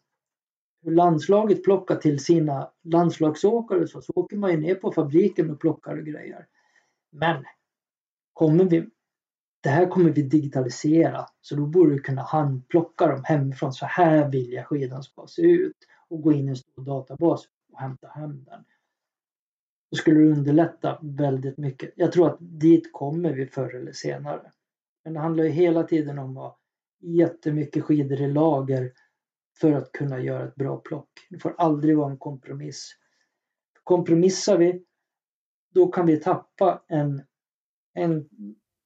[0.83, 5.59] hur landslaget plockar till sina landslagsåkare så, så åker man ju ner på fabriken och
[5.59, 6.47] plockar och grejer.
[7.11, 7.45] Men
[8.33, 8.89] kommer vi,
[9.61, 13.73] det här kommer vi digitalisera så då borde du kunna handplocka dem hemifrån.
[13.73, 15.77] Så här vill jag skidan ska se ut
[16.09, 18.63] och gå in i en stor databas och hämta hem den.
[19.91, 21.93] Då skulle det underlätta väldigt mycket.
[21.95, 24.51] Jag tror att dit kommer vi förr eller senare.
[25.03, 26.59] Men det handlar ju hela tiden om att ha
[26.99, 28.93] jättemycket skidor i lager
[29.59, 31.09] för att kunna göra ett bra plock.
[31.29, 32.95] Det får aldrig vara en kompromiss.
[33.83, 34.83] Kompromissar vi,
[35.73, 37.21] då kan vi tappa en
[37.97, 38.29] en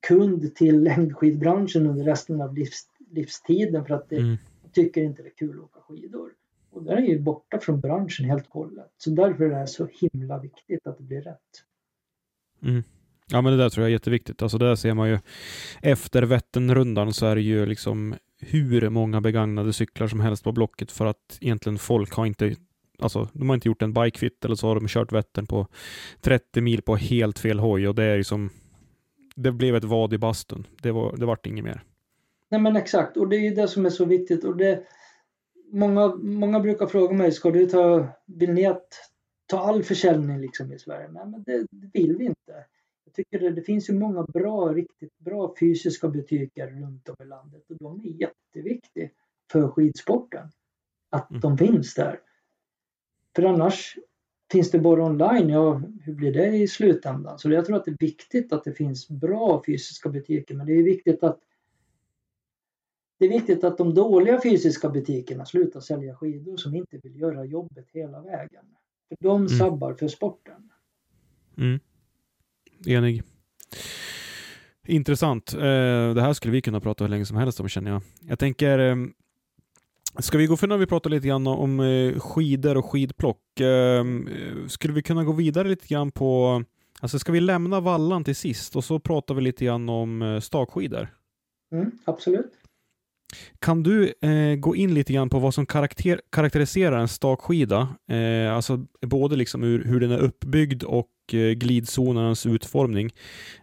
[0.07, 4.37] kund till längdskidbranschen under resten av livs, livstiden för att det mm.
[4.71, 6.33] tycker inte det är kul att åka skidor.
[6.71, 8.91] Och där är ju borta från branschen helt och hållet.
[8.97, 11.37] Så därför är det så himla viktigt att det blir rätt.
[12.63, 12.83] Mm.
[13.27, 14.41] Ja men det där tror jag är jätteviktigt.
[14.41, 15.19] Alltså där ser man ju
[15.81, 20.91] efter Vätternrundan så är det ju liksom hur många begagnade cyklar som helst på Blocket
[20.91, 22.55] för att egentligen folk har inte
[22.99, 25.67] Alltså, de har inte gjort en bikefit eller så har de kört Vättern på
[26.21, 28.49] 30 mil på helt fel hoj och det är ju som
[29.35, 30.67] det blev ett vad i bastun.
[30.81, 31.83] Det, var, det vart inget mer.
[32.49, 34.83] Nej men exakt och det är ju det som är så viktigt och det
[35.73, 38.87] Många, många brukar fråga mig, ska du ta, vill ni att
[39.45, 41.07] ta all försäljning liksom i Sverige?
[41.11, 42.65] Nej men det, det vill vi inte.
[43.05, 47.25] Jag tycker det, det finns ju många bra, riktigt bra fysiska butiker runt om i
[47.25, 49.09] landet och de är jätteviktiga
[49.51, 50.47] för skidsporten.
[51.09, 51.41] Att mm.
[51.41, 52.19] de finns där.
[53.35, 53.97] För annars
[54.51, 57.39] Finns det bara online, ja hur blir det i slutändan?
[57.39, 60.73] Så jag tror att det är viktigt att det finns bra fysiska butiker men det
[60.73, 61.39] är viktigt att
[63.21, 67.45] det är viktigt att de dåliga fysiska butikerna slutar sälja skidor som inte vill göra
[67.45, 68.63] jobbet hela vägen.
[69.09, 69.49] För de mm.
[69.49, 70.69] sabbar för sporten.
[71.57, 71.79] Mm.
[72.87, 73.23] Enig.
[74.87, 75.53] Intressant.
[75.53, 75.59] Eh,
[76.13, 78.01] det här skulle vi kunna prata hur länge som helst om känner jag.
[78.21, 78.95] Jag tänker eh,
[80.19, 83.41] Ska vi gå för när vi pratar lite grann om eh, skidor och skidplock?
[84.67, 86.63] Skulle vi kunna gå vidare lite grann på
[87.01, 91.07] Alltså ska vi lämna vallan till sist och så pratar vi lite grann om stakskidor.
[91.71, 92.60] Mm, absolut.
[93.59, 97.95] Kan du eh, gå in lite grann på vad som karakter karaktäriserar en stakskida?
[98.07, 103.09] Eh, alltså både liksom hur, hur den är uppbyggd och eh, glidzonernas utformning.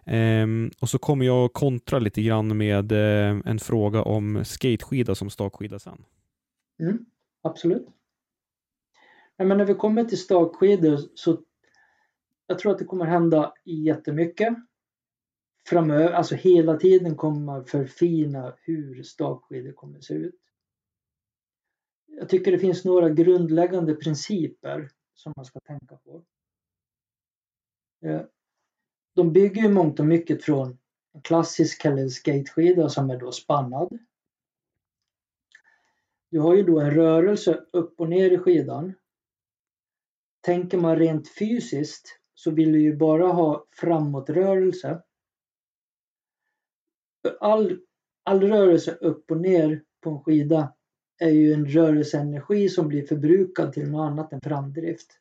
[0.05, 0.47] Eh,
[0.79, 5.79] och så kommer jag kontra lite grann med eh, en fråga om skateskida som stakskida
[5.79, 6.05] sen.
[6.79, 7.05] Mm,
[7.43, 7.87] absolut.
[9.37, 11.37] Men när vi kommer till stakskidor så
[12.47, 14.53] jag tror att det kommer hända jättemycket
[15.69, 20.39] framöver, alltså hela tiden kommer man förfina hur stakskidor kommer se ut.
[22.07, 26.23] Jag tycker det finns några grundläggande principer som man ska tänka på.
[28.05, 28.21] Eh,
[29.15, 30.77] de bygger ju mångt och mycket från
[31.13, 33.99] en klassisk eller skateskida som är då spannad.
[36.29, 38.93] Du har ju då en rörelse upp och ner i skidan.
[40.41, 45.01] Tänker man rent fysiskt så vill du ju bara ha framåtrörelse
[47.39, 47.79] all,
[48.23, 50.73] all rörelse upp och ner på en skida
[51.19, 55.19] är ju en rörelseenergi som blir förbrukad till något annat än framdrift.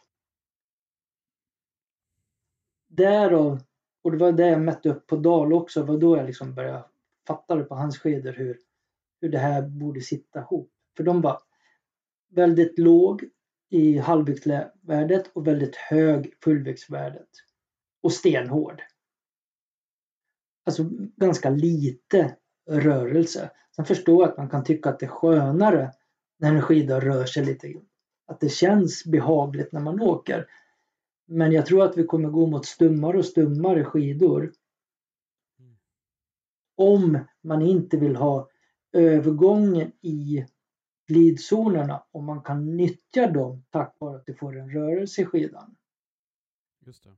[2.89, 3.61] Därav,
[4.03, 6.85] och det var det jag mätte upp på Dal också, var då jag liksom började
[7.27, 8.59] fatta det på hans skidor hur,
[9.21, 10.71] hur det här borde sitta ihop.
[10.97, 11.43] För de var
[12.29, 13.25] väldigt låg
[13.69, 17.29] i halvviktsvärdet och väldigt hög fullviktsvärdet.
[18.03, 18.83] Och stenhård
[20.69, 20.85] alltså
[21.17, 22.37] ganska lite
[22.71, 23.51] rörelse.
[23.77, 25.93] Sen förstår jag att man kan tycka att det är skönare
[26.39, 27.75] när en skida rör sig lite.
[28.27, 30.47] Att det känns behagligt när man åker.
[31.27, 34.53] Men jag tror att vi kommer gå mot stummare och stummare skidor.
[36.77, 38.49] Om man inte vill ha
[38.93, 40.47] övergången i
[41.07, 45.77] glidzonerna och man kan nyttja dem tack vare att du får en rörelse i skidan.
[46.87, 47.11] Just det.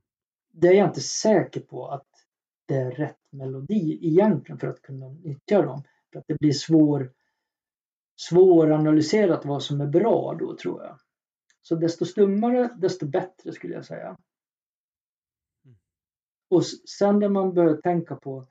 [0.51, 2.10] det är jag inte säker på att
[2.75, 5.83] är rätt melodi egentligen för att kunna nyttja dem.
[6.11, 7.13] För att det blir svår,
[8.15, 10.99] svåranalyserat vad som är bra då tror jag.
[11.61, 14.17] Så desto stummare desto bättre skulle jag säga.
[15.65, 15.77] Mm.
[16.49, 18.47] Och sen det man bör tänka på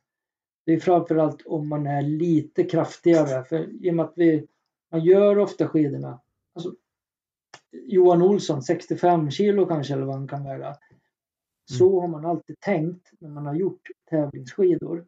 [0.70, 4.46] det är framförallt om man är lite kraftigare för i och med att vi
[4.90, 6.20] man gör ofta skidorna
[6.54, 6.74] alltså,
[7.72, 10.76] Johan Olsson 65 kilo kanske eller vad han kan väga
[11.78, 12.00] så mm.
[12.00, 15.06] har man alltid tänkt när man har gjort tävlingsskidor.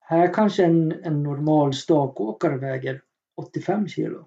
[0.00, 3.02] Här kanske en, en normal stakåkare väger
[3.36, 4.18] 85 kilo.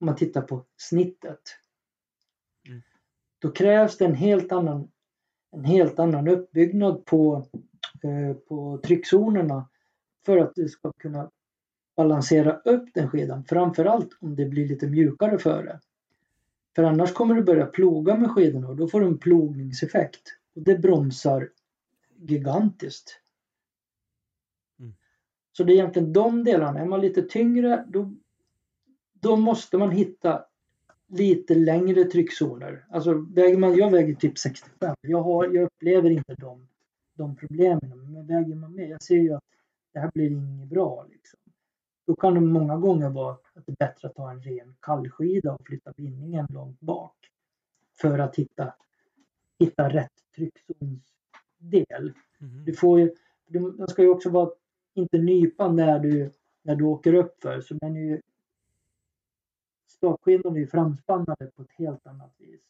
[0.00, 1.40] Om man tittar på snittet.
[2.68, 2.82] Mm.
[3.38, 4.90] Då krävs det en helt annan,
[5.52, 7.46] en helt annan uppbyggnad på,
[8.02, 9.68] eh, på tryckzonerna
[10.26, 11.30] för att du ska kunna
[11.96, 13.44] balansera upp den skidan.
[13.44, 15.80] Framförallt om det blir lite mjukare före.
[16.76, 20.22] För annars kommer du börja ploga med skidorna och då får du en plogningseffekt.
[20.54, 21.50] Och det bromsar
[22.16, 23.20] gigantiskt.
[24.78, 24.94] Mm.
[25.52, 26.80] Så det är egentligen de delarna.
[26.80, 28.14] Är man lite tyngre då,
[29.12, 30.44] då måste man hitta
[31.08, 32.86] lite längre tryckzoner.
[32.90, 34.94] Alltså väger man, jag väger typ 65.
[35.00, 36.68] Jag, har, jag upplever inte de,
[37.14, 38.12] de problemen.
[38.12, 39.44] Men väger man med, jag ser ju att
[39.92, 41.06] det här blir inget bra.
[41.10, 41.38] Liksom.
[42.06, 45.52] Då kan det många gånger vara att det är bättre att ta en ren kallskida
[45.52, 47.16] och flytta bindningen långt bak.
[48.00, 48.74] För att hitta,
[49.58, 52.12] hitta rätt tryckzonsdel.
[52.40, 52.64] Mm.
[52.64, 53.14] Du får ju,
[53.46, 54.50] den ska ju också vara
[54.94, 56.30] inte nypa när du,
[56.62, 58.20] när du åker upp för så den är ju
[59.86, 62.60] stakskidan är ju framspannade på ett helt annat vis.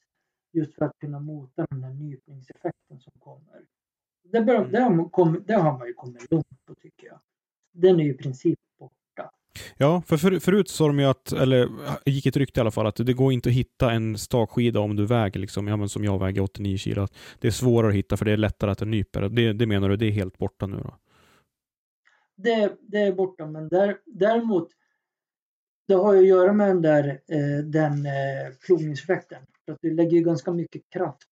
[0.53, 3.65] Just för att kunna mota den här nypningseffekten som kommer.
[4.23, 4.73] Det, bör, mm.
[4.73, 7.21] det, har, det har man ju kommit långt på tycker jag.
[7.73, 8.59] Den är ju i princip
[9.77, 11.69] Ja, för, för förut sa de ju att, eller
[12.07, 14.97] gick ett rykte i alla fall, att det går inte att hitta en stakskida om
[14.97, 17.09] du väger, liksom, ja, men som jag väger 89 kilo.
[17.41, 19.29] Det är svårare att hitta för det är lättare att den nyper.
[19.29, 20.99] Det, det menar du, det är helt borta nu då?
[22.37, 24.69] Det, det är borta, men där, däremot
[25.87, 29.43] det har ju att göra med den där eh, den eh, plogningseffekten.
[29.65, 31.29] För att du lägger ju ganska mycket kraft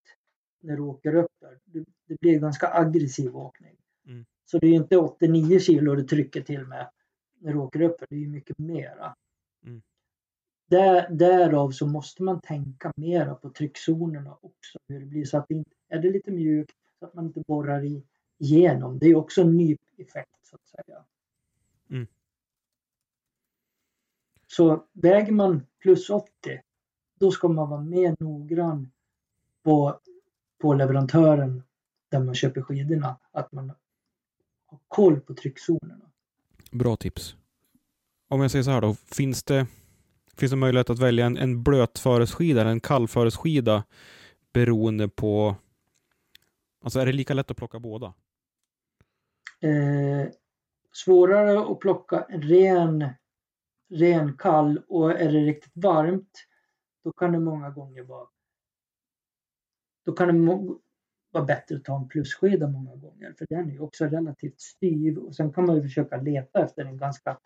[0.63, 1.59] när du åker upp där.
[1.65, 3.77] Det, det blir ganska aggressiv åkning.
[4.07, 4.25] Mm.
[4.45, 6.91] Så det är inte 89 kilo du trycker till med
[7.43, 9.17] när du åker upp det är ju mycket mera.
[9.65, 9.83] Mm.
[10.67, 14.79] Där, därav så måste man tänka mera på tryckzonerna också.
[14.89, 17.41] Hur det blir så att det inte, är det lite mjukt så att man inte
[17.41, 18.05] borrar i,
[18.39, 18.99] igenom.
[18.99, 21.05] Det är också en ny effekt så att säga.
[21.91, 22.07] Mm.
[24.47, 26.31] Så väger man plus 80
[27.23, 28.93] då ska man vara mer noggrann
[29.63, 30.01] på,
[30.59, 31.63] på leverantören
[32.09, 33.19] där man köper skidorna.
[33.31, 33.73] Att man
[34.67, 36.12] har koll på tryckzonerna.
[36.73, 37.37] Bra tips.
[38.29, 39.67] Om jag säger så här då, finns det,
[40.37, 43.85] finns det möjlighet att välja en, en blötföreskida eller en kallföreskida
[44.53, 45.57] beroende på
[46.85, 48.15] Alltså är det lika lätt att plocka båda?
[49.61, 50.29] Eh,
[50.93, 53.09] svårare att plocka en ren,
[53.91, 56.47] ren kall och är det riktigt varmt
[57.05, 58.27] då kan det många gånger vara
[60.05, 60.33] då kan det
[61.33, 65.35] vara bättre att ta en plusskida många gånger för den är också relativt styv och
[65.35, 67.39] sen kan man ju försöka leta efter en ganska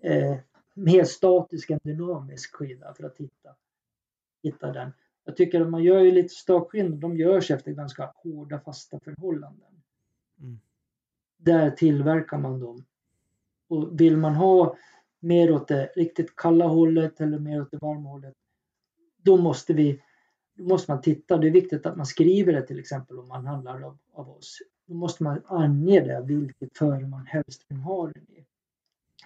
[0.00, 0.36] eh,
[0.74, 3.54] mer statisk än dynamisk skida för att hitta,
[4.42, 4.92] hitta den.
[5.24, 9.82] Jag tycker att man gör ju lite stakskinn, de görs efter ganska hårda fasta förhållanden.
[10.40, 10.60] Mm.
[11.36, 12.84] Där tillverkar man dem.
[13.68, 14.76] Och vill man ha
[15.20, 18.34] mer åt det riktigt kalla hållet eller mer åt det varma hållet
[19.22, 20.02] då måste vi
[20.54, 21.38] då måste man titta.
[21.38, 24.58] Det är viktigt att man skriver det till exempel om man handlar av, av oss.
[24.86, 28.46] Då måste man ange det, vilket före man helst vill ha den i.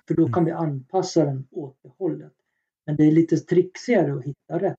[0.08, 2.32] För då kan vi anpassa den åt det hållet.
[2.86, 4.76] Men det är lite trixigare att hitta rätt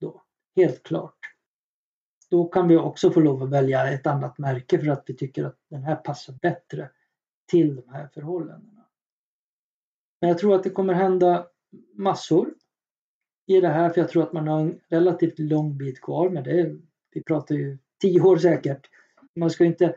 [0.00, 0.22] då,
[0.56, 1.18] helt klart.
[2.30, 5.44] Då kan vi också få lov att välja ett annat märke för att vi tycker
[5.44, 6.90] att den här passar bättre
[7.46, 8.86] till de här förhållandena.
[10.20, 11.46] Men jag tror att det kommer hända
[11.92, 12.54] massor
[13.46, 16.44] i det här för jag tror att man har en relativt lång bit kvar men
[16.44, 16.76] det
[17.14, 18.86] vi pratar ju tio år säkert.
[19.36, 19.94] Man ska inte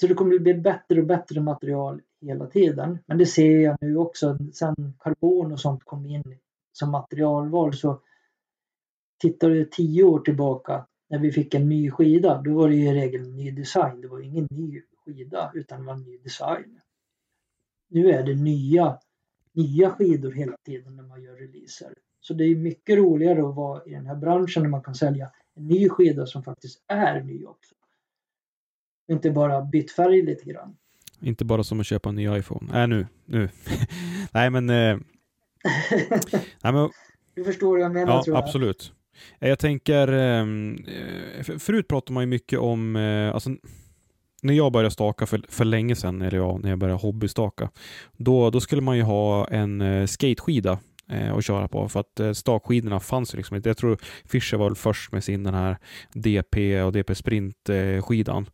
[0.00, 2.98] så det kommer bli bättre och bättre material hela tiden.
[3.06, 6.38] Men det ser jag nu också sen karbon och sånt kom in
[6.72, 8.00] som materialval så
[9.18, 12.94] tittar du tio år tillbaka när vi fick en ny skida då var det i
[12.94, 14.00] regel en ny design.
[14.00, 16.80] Det var ingen ny skida utan det var en ny design.
[17.88, 18.98] Nu är det nya
[19.58, 21.94] nya skidor hela tiden när man gör releaser.
[22.20, 25.30] Så det är mycket roligare att vara i den här branschen när man kan sälja
[25.56, 27.74] en ny skida som faktiskt är ny också.
[29.12, 30.76] Inte bara bytt färg lite grann.
[31.20, 32.68] Inte bara som att köpa en ny iPhone.
[32.72, 33.06] Nej, äh, nu.
[33.24, 33.48] nu.
[34.32, 34.70] nej, men...
[34.70, 34.74] Eh...
[36.62, 36.90] nej, men...
[37.34, 38.44] Du förstår vad jag menar ja, tror jag.
[38.44, 38.92] absolut.
[39.38, 43.50] Jag tänker, ehm, eh, förut pratade man ju mycket om, eh, alltså,
[44.42, 47.70] när jag började staka för, för länge sedan, eller ja, när jag började hobbystaka,
[48.16, 50.78] då, då skulle man ju ha en eh, skateskida
[51.08, 53.68] eh, att köra på för att eh, stakskidorna fanns ju liksom inte.
[53.68, 55.76] Jag tror Fischer var väl först med sin den här
[56.12, 58.46] DP och DP Sprint eh, skidan.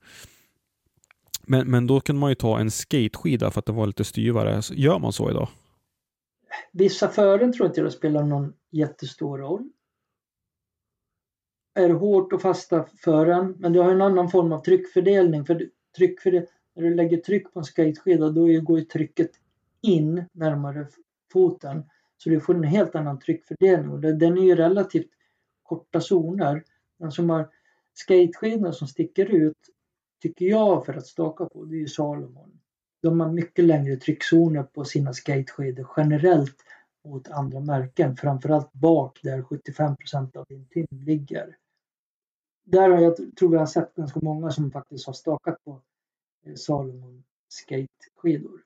[1.47, 4.61] Men, men då kunde man ju ta en skateskida för att den var lite styvare.
[4.73, 5.49] Gör man så idag?
[6.73, 9.71] Vissa fören tror inte det spelar någon jättestor roll.
[11.75, 15.45] Är det hårt och fasta fören, men du har en annan form av tryckfördelning.
[15.45, 19.31] För tryck för det, när du lägger tryck på en skateskida då går ju trycket
[19.83, 20.87] in närmare
[21.33, 21.83] foten.
[22.17, 25.11] Så du får en helt annan tryckfördelning och den är ju relativt
[25.63, 26.65] korta zoner.
[26.99, 27.49] Den som har
[27.95, 29.59] skateskidorna som sticker ut
[30.23, 32.61] tycker jag för att staka på det är ju Salomon.
[33.03, 36.57] De har mycket längre tryckzoner på sina skateskidor generellt
[37.05, 38.17] mot andra märken.
[38.17, 41.57] Framförallt bak där 75% av din tyngd ligger
[42.65, 45.81] där har jag, tror jag har sett ganska många som faktiskt har stakat på
[46.47, 48.63] eh, Salomon skateskidor.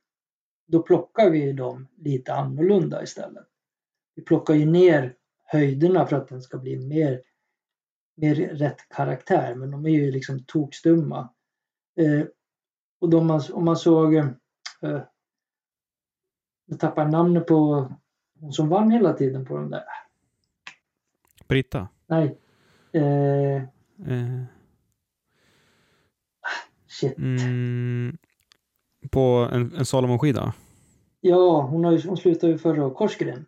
[0.67, 3.47] Då plockar vi dem lite annorlunda istället.
[4.15, 7.23] Vi plockar ju ner höjderna för att den ska bli mer,
[8.15, 11.29] mer rätt karaktär men de är ju liksom tokstumma.
[11.97, 12.27] Eh,
[12.99, 14.27] och de, om man såg, eh,
[16.67, 17.89] jag tappar namnet på
[18.41, 19.85] hon som vann hela tiden på de där.
[21.49, 21.89] Britta?
[22.07, 22.39] Nej.
[22.93, 23.63] Eh,
[24.07, 24.43] Eh.
[26.87, 27.19] Shit.
[27.19, 28.19] Mm,
[29.11, 30.55] på en, en Salomon-skida?
[31.21, 32.97] Ja, hon, har ju, hon slutade ju förra året.
[32.97, 33.47] Korsgren.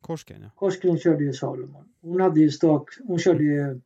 [0.00, 0.50] Korsgren, ja.
[0.54, 1.88] Korsgren körde ju Salomon.
[2.00, 3.80] Hon hade ju stak, hon körde ju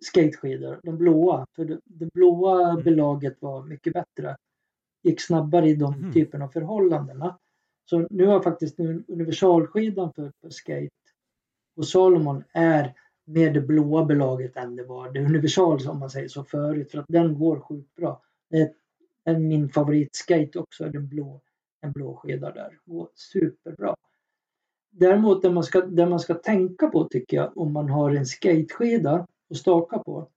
[0.00, 1.46] skateskidor, de blåa.
[1.56, 2.82] För det, det blåa mm.
[2.82, 4.36] belaget var mycket bättre.
[5.02, 6.12] Gick snabbare i de mm.
[6.12, 7.38] typen av förhållandena.
[7.84, 10.90] Så nu har faktiskt universalskidan för, för skate
[11.76, 12.94] och Salomon är
[13.24, 16.98] med det blåa belaget än det var det universal som man säger så förut för
[16.98, 18.22] att den går sjukt bra.
[18.50, 18.74] Det
[19.24, 21.40] är min favoritskate också, den blå,
[21.80, 22.78] en blå skeda där.
[22.84, 23.96] Går superbra.
[24.90, 28.26] Däremot det man, ska, det man ska tänka på tycker jag om man har en
[28.26, 30.28] skateskeda att staka på.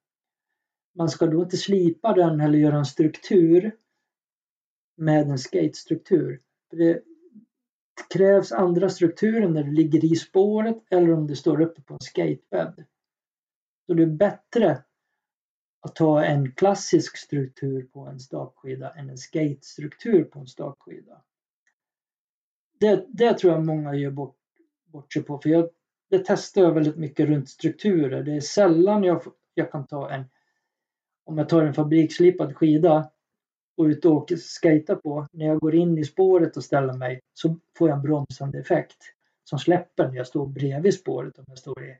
[0.95, 3.71] Man ska då inte slipa den eller göra en struktur
[4.95, 6.41] med en skatestruktur.
[6.71, 7.01] Det,
[8.13, 11.99] krävs andra strukturer när du ligger i spåret eller om du står uppe på en
[12.01, 12.85] skatebädd.
[13.85, 14.83] Så det är bättre
[15.81, 21.21] att ta en klassisk struktur på en stakskida än en skatestruktur på en stakskida.
[22.79, 24.37] Det, det tror jag många gör bort,
[24.85, 25.69] bort sig på för jag
[26.09, 28.23] det testar jag väldigt mycket runt strukturer.
[28.23, 29.21] Det är sällan jag,
[29.53, 30.25] jag kan ta en
[31.23, 33.11] om jag tar en fabriksslipad skida
[33.77, 34.29] och ut och
[34.61, 35.27] skejtar på.
[35.31, 38.97] När jag går in i spåret och ställer mig så får jag en bromsande effekt
[39.43, 41.97] som släpper när jag står bredvid spåret om jag står i,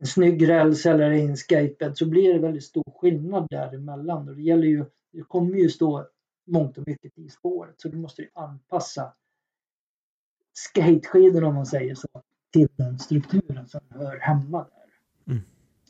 [0.00, 4.28] en snygg räls eller en skatebed så blir det väldigt stor skillnad däremellan.
[4.28, 6.06] Och det gäller ju, det kommer ju stå
[6.46, 9.12] mångt och mycket i spåret så du måste ju anpassa
[10.52, 12.08] skateskidorna om man säger så
[12.52, 15.32] till den strukturen som hör hemma där.
[15.32, 15.42] Mm.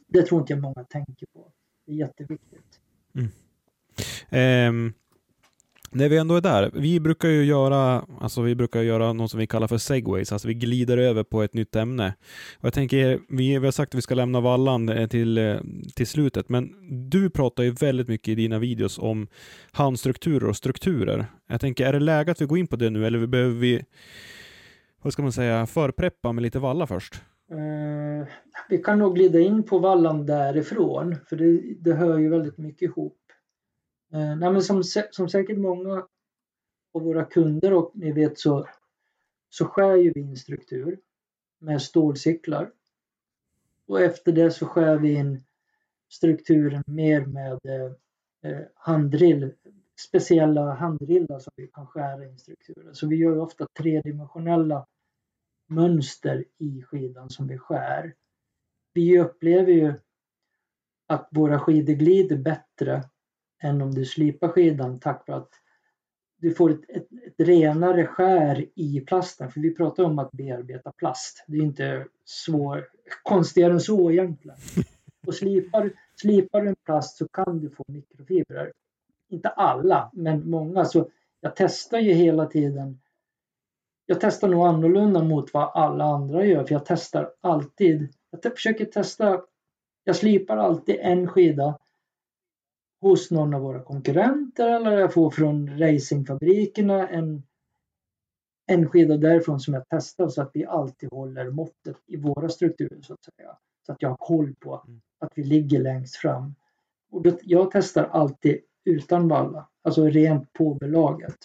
[0.07, 1.53] Det tror inte jag många tänker på.
[1.87, 2.81] Det är jätteviktigt.
[3.15, 3.31] Mm.
[4.69, 4.95] Um,
[5.91, 9.41] när vi ändå är där, vi brukar ju göra, alltså vi brukar göra något som
[9.41, 12.15] vi kallar för segways, alltså vi glider över på ett nytt ämne.
[12.59, 15.57] Och jag tänker, vi, vi har sagt att vi ska lämna vallan eh, till, eh,
[15.95, 16.75] till slutet, men
[17.11, 19.29] du pratar ju väldigt mycket i dina videos om
[19.73, 21.27] handstrukturer och strukturer.
[21.49, 23.85] Jag tänker, är det läge att vi går in på det nu, eller behöver vi,
[25.03, 27.23] vad ska man säga, förpreppa med lite valla först?
[27.53, 28.27] Uh,
[28.69, 32.83] vi kan nog glida in på vallan därifrån, för det, det hör ju väldigt mycket
[32.83, 33.17] ihop.
[34.13, 36.07] Eh, nej, men som, som säkert många
[36.95, 38.69] av våra kunder och ni vet så,
[39.51, 41.01] så skär ju vi in struktur
[41.59, 42.73] med stålcyklar.
[43.87, 45.45] Och efter det så skär vi in
[46.09, 47.93] strukturen mer med eh,
[48.53, 49.55] eh, handdrill,
[50.09, 52.95] speciella handdrillar som vi kan skära in strukturen.
[52.95, 54.87] Så vi gör ofta tredimensionella
[55.67, 58.15] mönster i skidan som vi skär.
[58.93, 59.95] Vi upplever ju
[61.07, 63.05] att våra skidor glider bättre
[63.63, 65.51] än om du slipar skidan tack vare att
[66.41, 69.51] du får ett, ett, ett, renare skär i plasten.
[69.51, 71.45] För vi pratar om att bearbeta plast.
[71.47, 72.89] Det är inte svår,
[73.23, 74.59] konstigare än så egentligen.
[75.27, 78.73] Och slipar, slipar du en plast så kan du få mikrofibrer.
[79.29, 80.85] Inte alla, men många.
[80.85, 83.01] Så jag testar ju hela tiden.
[84.07, 86.65] Jag testar nog annorlunda mot vad alla andra gör.
[86.65, 88.09] För jag testar alltid.
[88.31, 89.43] Jag försöker testa.
[90.05, 91.79] Jag slipar alltid en skida
[93.01, 97.43] hos någon av våra konkurrenter eller jag får från racingfabrikerna en,
[98.67, 103.03] en skida därifrån som jag testar så att vi alltid håller måttet i våra strukturer
[103.03, 103.57] så att säga.
[103.87, 105.01] Så att jag har koll på mm.
[105.19, 106.55] att vi ligger längst fram.
[107.11, 111.39] Och det, jag testar alltid utan valla, alltså rent på belaget.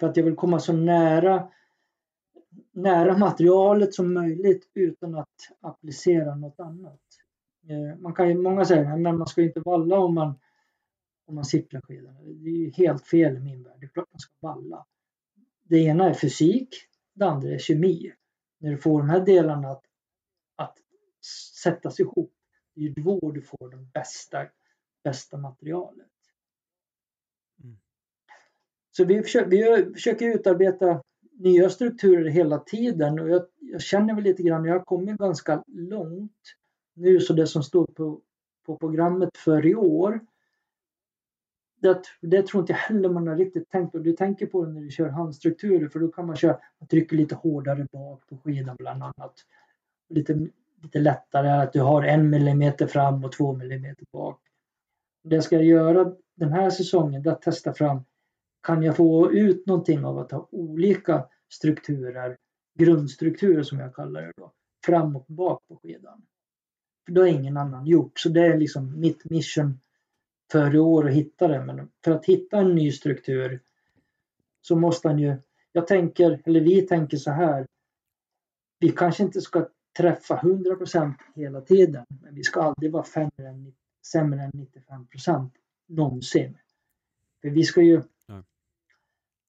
[0.00, 1.48] För att jag vill komma så nära
[2.72, 7.00] nära materialet som möjligt utan att applicera något annat.
[7.68, 10.40] Eh, man kan ju, många säger att man ska inte valla om man,
[11.24, 12.12] om man cyklar skidor.
[12.34, 13.76] Det är ju helt fel i min värld.
[13.80, 14.86] Det är klart man ska valla.
[15.62, 16.68] Det ena är fysik,
[17.14, 18.12] det andra är kemi.
[18.58, 19.84] När du får de här delarna att,
[20.56, 20.78] att
[21.62, 22.34] sättas ihop,
[22.74, 24.46] det är då du får det bästa,
[25.04, 26.06] bästa materialet.
[27.62, 27.76] Mm.
[28.90, 31.02] Så vi försöker, vi försöker utarbeta
[31.32, 35.64] nya strukturer hela tiden och jag, jag känner väl lite grann, jag har kommit ganska
[35.66, 36.56] långt
[36.94, 38.20] nu så det som står på,
[38.66, 40.20] på programmet för i år
[41.84, 43.98] det, det tror inte jag heller man har riktigt tänkt på.
[43.98, 47.16] Du tänker på det när du kör handstrukturer för då kan man köra, man trycker
[47.16, 49.34] lite hårdare bak på skidan bland annat.
[50.08, 50.48] Lite,
[50.82, 54.40] lite lättare, att du har en millimeter fram och två millimeter bak.
[55.24, 58.04] Det jag ska göra den här säsongen det är att testa fram,
[58.62, 62.36] kan jag få ut någonting av att ha olika strukturer,
[62.78, 64.52] grundstrukturer som jag kallar det då,
[64.86, 66.22] fram och bak på skidan.
[67.04, 68.18] För det har ingen annan gjort.
[68.18, 69.80] Så det är liksom mitt mission
[70.52, 71.64] för i år att hitta det.
[71.64, 73.60] Men för att hitta en ny struktur
[74.60, 75.36] så måste han ju,
[75.72, 77.66] jag tänker, eller vi tänker så här.
[78.78, 83.74] Vi kanske inte ska träffa 100% hela tiden, men vi ska aldrig vara sämre än,
[84.06, 85.50] sämre än 95%
[85.86, 86.58] någonsin.
[87.42, 88.02] För vi ska ju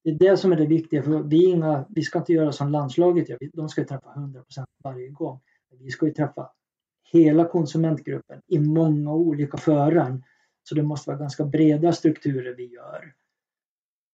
[0.06, 2.70] det är det som är det viktiga, för vi, inga, vi ska inte göra som
[2.70, 5.40] landslaget gör, de ska träffa 100% varje gång.
[5.70, 6.50] Vi ska ju träffa
[7.12, 10.24] hela konsumentgruppen i många olika fören.
[10.62, 13.14] Så det måste vara ganska breda strukturer vi gör.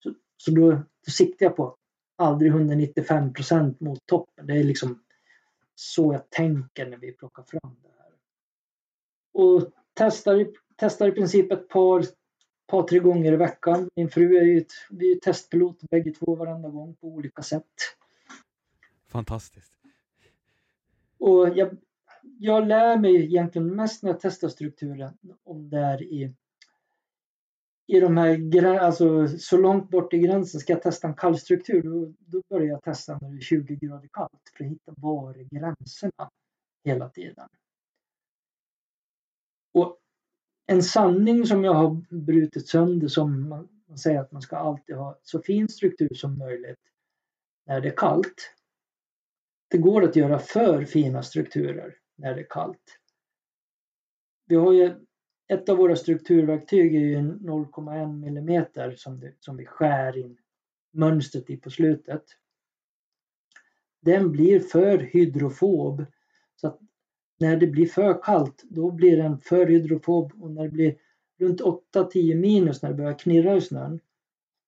[0.03, 1.77] Så, så då, då siktar jag på
[2.17, 4.47] aldrig 195 procent mot toppen.
[4.47, 5.03] Det är liksom
[5.75, 8.13] så jag tänker när vi plockar fram det här.
[9.33, 12.05] Och testar, testar i princip ett par,
[12.67, 13.91] par, tre gånger i veckan.
[13.95, 17.73] Min fru är ju, ett, vi är testpilot bägge två varenda gång på olika sätt.
[19.07, 19.73] Fantastiskt.
[21.19, 21.77] Och jag,
[22.39, 26.35] jag lär mig egentligen mest när jag testar strukturen om det är i,
[27.87, 32.13] i de här, alltså så långt bort i gränsen, ska jag testa en kallstruktur då,
[32.19, 36.31] då börjar jag testa när det är 20 grader kallt för att hitta var gränserna
[36.85, 37.49] hela tiden.
[39.75, 39.99] Och
[40.67, 44.97] en sanning som jag har brutit sönder som man, man säger att man ska alltid
[44.97, 46.81] ha så fin struktur som möjligt
[47.67, 48.55] när det är kallt.
[49.69, 52.99] Det går att göra för fina strukturer när det är kallt.
[54.47, 54.95] Vi har ju
[55.49, 60.39] ett av våra strukturverktyg är ju 0,1 millimeter som, som vi skär in
[60.93, 62.25] mönstret i på slutet.
[64.01, 66.05] Den blir för hydrofob
[66.57, 66.81] Så att
[67.39, 70.99] när det blir för kallt då blir den för hydrofob och när det blir
[71.39, 74.01] runt 8-10 minus när det börjar knirra i snön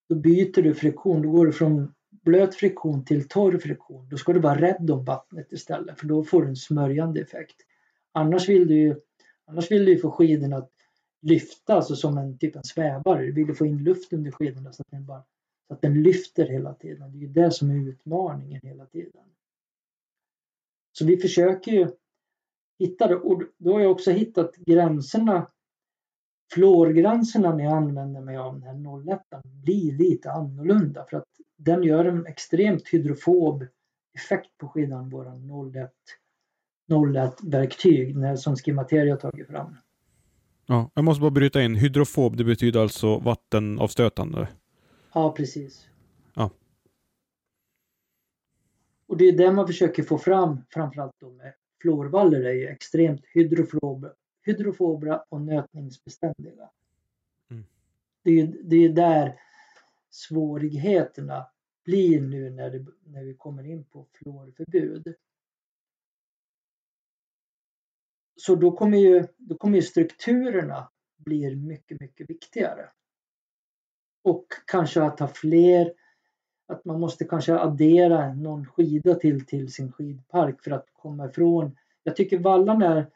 [0.08, 1.93] då byter du friktion, då går du från
[2.24, 4.08] blöt friktion till torr friktion.
[4.08, 7.56] Då ska du vara rädd om vattnet istället för då får du en smörjande effekt.
[8.12, 9.00] Annars vill du ju,
[9.46, 10.70] annars vill du få skidorna att
[11.22, 13.26] lyfta, alltså som en typ av svävare.
[13.26, 15.24] Du vill få in luft under skidorna så att den, bara,
[15.68, 17.12] så att den lyfter hela tiden.
[17.12, 19.22] Det är ju det som är utmaningen hela tiden.
[20.92, 21.88] Så vi försöker ju
[22.78, 25.46] hitta det och då har jag också hittat gränserna
[26.52, 31.82] Fluorgränserna när jag använder mig av den här 01 blir lite annorlunda för att den
[31.82, 33.66] gör en extremt hydrofob
[34.14, 35.90] effekt på skidan, våran 01
[36.88, 39.76] 01-verktyg som Skimateria har tagit fram.
[40.66, 41.74] Ja, jag måste bara bryta in.
[41.74, 44.48] Hydrofob, det betyder alltså vattenavstötande?
[45.12, 45.88] Ja, precis.
[46.34, 46.50] Ja.
[49.06, 53.22] Och det är det man försöker få fram, framförallt då med fluorvaller, är ju extremt
[53.26, 54.06] hydrofob,
[54.42, 56.70] hydrofobra och nötningsbeständiga.
[57.50, 57.64] Mm.
[58.22, 59.34] Det, är, det är där
[60.14, 61.46] svårigheterna
[61.84, 65.14] blir nu när, det, när vi kommer in på fluorförbud.
[68.36, 72.90] Så då kommer ju, då kommer ju strukturerna bli mycket, mycket viktigare.
[74.22, 75.94] Och kanske att ha fler,
[76.66, 81.76] att man måste kanske addera någon skida till till sin skidpark för att komma ifrån.
[82.02, 83.10] Jag tycker vallan är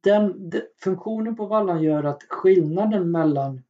[0.00, 3.62] den, den, funktionen på vallan gör att skillnaden mellan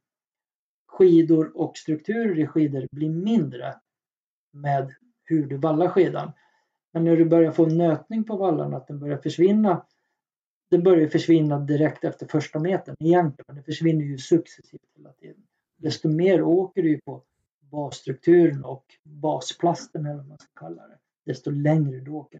[0.97, 3.75] skidor och strukturer i skidor blir mindre
[4.51, 4.93] med
[5.23, 6.31] hur du vallar skidan.
[6.91, 9.85] Men när du börjar få en nötning på vallarna, att den börjar försvinna,
[10.71, 15.43] den börjar försvinna direkt efter första metern egentligen, den försvinner ju successivt hela tiden.
[15.77, 17.23] Desto mer åker du på
[17.59, 22.39] basstrukturen och basplasten eller vad man ska kalla det, desto längre du åker.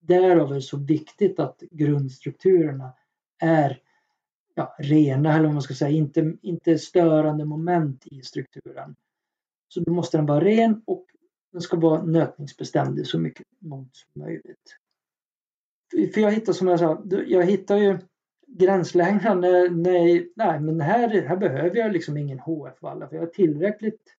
[0.00, 2.92] Därav är det så viktigt att grundstrukturerna
[3.38, 3.80] är
[4.54, 8.96] ja, rena, eller vad man ska säga, inte, inte störande moment i strukturen.
[9.68, 11.06] Så då måste den vara ren och
[11.52, 13.46] den ska vara nötningsbeständig så mycket
[13.92, 14.76] som möjligt.
[16.14, 17.98] För jag hittar som jag sa, jag hittar ju
[18.46, 19.40] gränslängden.
[19.82, 24.16] nej, nej men här, här behöver jag liksom ingen HF-valla för jag har tillräckligt,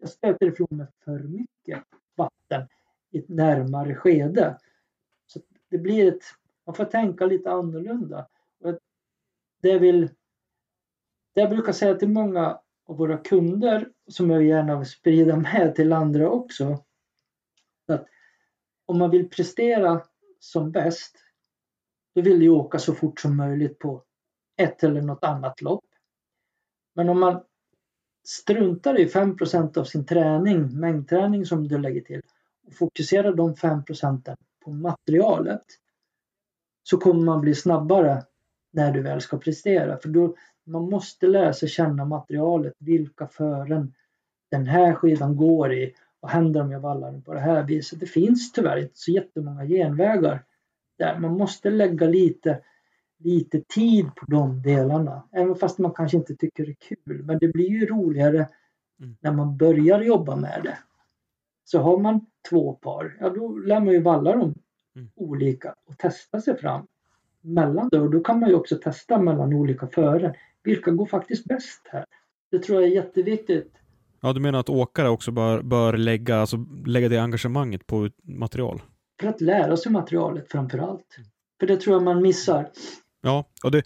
[0.00, 1.82] jag stöter ifrån mig för mycket
[2.16, 2.68] vatten
[3.10, 4.58] i ett närmare skede.
[5.26, 6.22] Så det blir ett,
[6.66, 8.26] man får tänka lite annorlunda.
[9.60, 10.06] Det, vill,
[11.34, 15.74] det jag brukar säga till många av våra kunder som jag gärna vill sprida med
[15.74, 16.84] till andra också.
[17.88, 18.06] Att
[18.86, 20.02] om man vill prestera
[20.38, 21.16] som bäst
[22.14, 24.04] då vill du åka så fort som möjligt på
[24.56, 25.84] ett eller något annat lopp.
[26.94, 27.42] Men om man
[28.24, 32.22] struntar i 5% av sin träning, mängdträning som du lägger till
[32.66, 35.64] och fokuserar de 5% på materialet
[36.82, 38.24] så kommer man bli snabbare
[38.70, 39.96] när du väl ska prestera.
[39.96, 43.94] För då, man måste lära sig känna materialet, vilka fören
[44.50, 45.94] den här skidan går i.
[46.20, 48.00] Vad händer om jag vallar den på det här viset?
[48.00, 50.44] Det finns tyvärr inte så jättemånga genvägar
[50.98, 51.18] där.
[51.18, 52.60] Man måste lägga lite,
[53.18, 55.22] lite tid på de delarna.
[55.32, 57.22] Även fast man kanske inte tycker det är kul.
[57.24, 58.48] Men det blir ju roligare
[59.00, 59.16] mm.
[59.20, 60.78] när man börjar jobba med det.
[61.64, 64.54] Så har man två par, ja då lär man ju valla dem
[64.96, 65.08] mm.
[65.16, 66.86] olika och testa sig fram
[67.40, 70.34] mellan det och då kan man ju också testa mellan olika fören.
[70.62, 72.04] Vilka går faktiskt bäst här?
[72.50, 73.72] Det tror jag är jätteviktigt.
[74.20, 78.82] Ja, du menar att åkare också bör, bör lägga, alltså, lägga det engagemanget på material?
[79.20, 81.16] För att lära sig materialet framför allt.
[81.60, 82.68] För det tror jag man missar.
[83.20, 83.82] Ja, och det,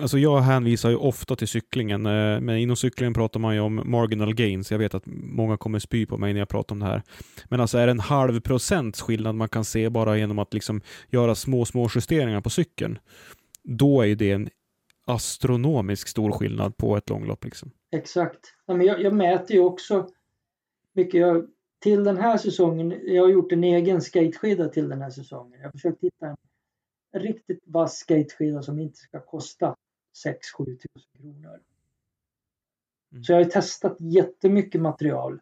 [0.00, 3.82] alltså jag hänvisar ju ofta till cyklingen, eh, men inom cyklingen pratar man ju om
[3.84, 4.70] marginal gains.
[4.70, 7.02] Jag vet att många kommer spy på mig när jag pratar om det här.
[7.48, 10.80] Men alltså är det en halv procents skillnad man kan se bara genom att liksom
[11.08, 12.98] göra små, små justeringar på cykeln,
[13.62, 14.48] då är ju det en
[15.06, 17.44] astronomisk stor skillnad på ett långlopp.
[17.44, 17.70] Liksom.
[17.92, 18.40] Exakt.
[18.66, 20.08] jag, jag mäter ju också
[20.92, 21.20] mycket.
[21.20, 21.46] Jag,
[21.78, 25.58] till den här säsongen, jag har gjort en egen skateskida till den här säsongen.
[25.60, 26.36] Jag har försökt hitta en
[27.20, 29.76] riktigt vass skateskida som inte ska kosta
[30.24, 31.60] 6-7 tusen kronor.
[33.12, 33.24] Mm.
[33.24, 35.40] Så jag har testat jättemycket material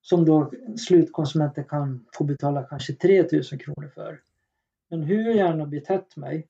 [0.00, 0.52] som då
[0.88, 4.20] slutkonsumenten kan få betala kanske 3000 kronor för.
[4.90, 6.48] Men hur jag gärna betett mig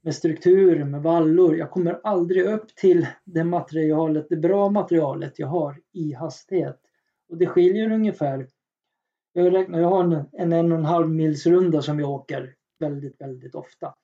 [0.00, 1.56] med strukturer, med vallor.
[1.56, 6.80] Jag kommer aldrig upp till det materialet, det bra materialet jag har i hastighet.
[7.28, 8.48] Och det skiljer ungefär.
[9.32, 12.54] Jag, räknar, jag har en, en en och en halv mils runda som jag åker
[12.78, 13.94] väldigt, väldigt ofta.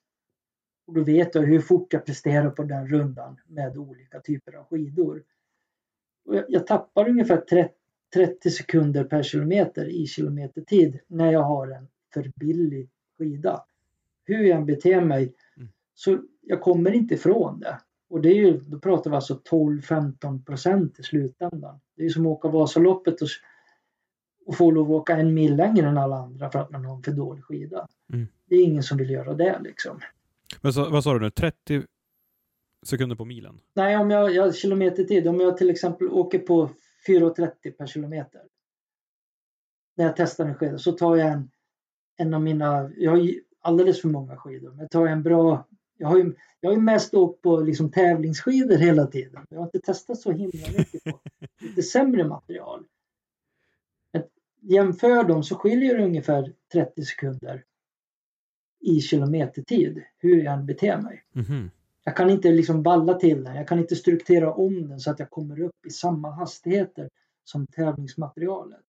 [0.86, 4.64] Och då vet jag hur fort jag presterar på den rundan med olika typer av
[4.64, 5.22] skidor.
[6.24, 7.74] Och jag, jag tappar ungefär 30,
[8.14, 13.64] 30 sekunder per kilometer i kilometertid när jag har en för billig skida.
[14.24, 15.68] Hur jag än beter mig Mm.
[15.94, 17.80] så jag kommer inte ifrån det.
[18.08, 21.80] Och det är ju, då pratar vi alltså 12-15 procent i slutändan.
[21.96, 23.28] Det är som att åka Vasaloppet och,
[24.46, 26.96] och få lov att åka en mil längre än alla andra för att man har
[26.96, 27.86] en för dålig skida.
[28.12, 28.26] Mm.
[28.48, 30.00] Det är ingen som vill göra det liksom.
[30.60, 31.30] Men så, vad sa du nu?
[31.30, 31.82] 30
[32.86, 33.60] sekunder på milen?
[33.74, 36.70] Nej, om jag, jag kilometertid, om jag till exempel åker på
[37.06, 38.42] 4,30 per kilometer.
[39.96, 41.50] När jag testar en skida så tar jag en,
[42.16, 43.30] en av mina, jag har
[43.60, 45.66] alldeles för många skidor, men jag tar en bra,
[45.96, 49.46] jag har ju, jag har ju mest åkt på liksom tävlingsskidor hela tiden.
[49.50, 51.20] Jag har inte testat så himla mycket på
[51.60, 52.84] lite sämre material.
[54.12, 54.22] Men
[54.60, 57.64] jämför dem så skiljer det ungefär 30 sekunder
[58.80, 61.24] i kilometertid hur jag än beter mig.
[61.32, 61.70] Mhm.
[62.04, 63.56] Jag kan inte liksom balla till den.
[63.56, 67.10] Jag kan inte strukturera om den så att jag kommer upp i samma hastigheter
[67.44, 68.84] som tävlingsmaterialet.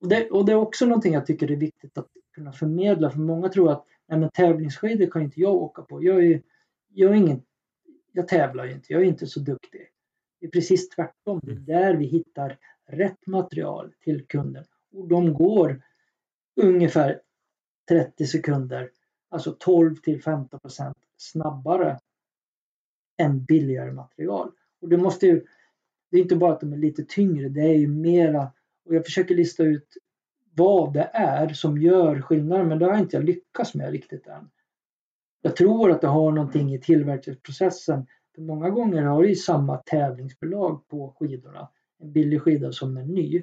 [0.00, 3.10] Och det, och det är också någonting jag tycker är viktigt att kunna förmedla.
[3.10, 6.04] För många tror att nej, men tävlingsskidor kan inte jag åka på.
[6.04, 6.42] Jag, är,
[6.88, 7.42] jag, är ingen,
[8.12, 8.92] jag tävlar ju inte.
[8.92, 9.88] Jag är inte så duktig.
[10.40, 11.40] Det är precis tvärtom.
[11.42, 14.64] Det är där vi hittar rätt material till kunden.
[14.92, 15.82] Och de går
[16.56, 17.20] ungefär
[17.88, 18.90] 30 sekunder,
[19.28, 21.98] alltså 12 till 15 procent snabbare
[23.16, 24.52] än billigare material.
[24.80, 25.44] Och det måste ju,
[26.10, 28.52] det är inte bara att de är lite tyngre, det är ju mera,
[28.84, 29.88] och jag försöker lista ut
[30.54, 34.50] vad det är som gör skillnaden, men det har inte jag lyckats med riktigt än.
[35.42, 39.76] Jag tror att det har någonting i tillverkningsprocessen, för många gånger har det ju samma
[39.76, 41.68] tävlingsbelag på skidorna,
[41.98, 43.42] en billig skida som en ny.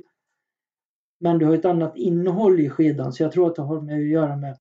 [1.23, 3.95] Men du har ett annat innehåll i skidan, så jag tror att det har med
[3.95, 4.57] att göra med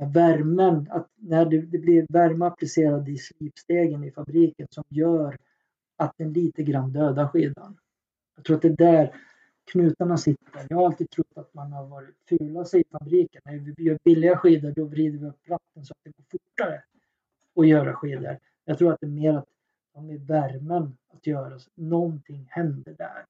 [0.00, 5.38] med värmen, att när det, det blir värme applicerad i slipstegen i fabriken som gör
[5.96, 7.76] att den lite grann dödar skidan.
[8.36, 9.14] Jag tror att det är där
[9.72, 10.66] knutarna sitter.
[10.68, 13.42] Jag har alltid trott att man har varit fula sig i fabriken.
[13.44, 16.82] När vi gör billiga skidor då vrider vi upp ratten så att det går fortare
[17.56, 18.38] att göra skidor.
[18.64, 19.48] Jag tror att det är mer att
[19.94, 21.58] de med värmen att göra.
[21.74, 23.24] Någonting händer där.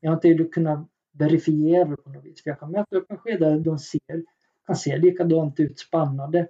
[0.00, 0.88] Jag har inte kunnat
[1.18, 2.42] verifiera på något vis.
[2.42, 4.24] För jag kan mäta upp en skida de ser
[4.66, 6.48] kan se likadant ut spannade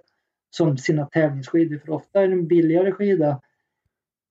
[0.49, 1.77] som sina tävlingsskidor.
[1.77, 3.41] För ofta är en billigare skida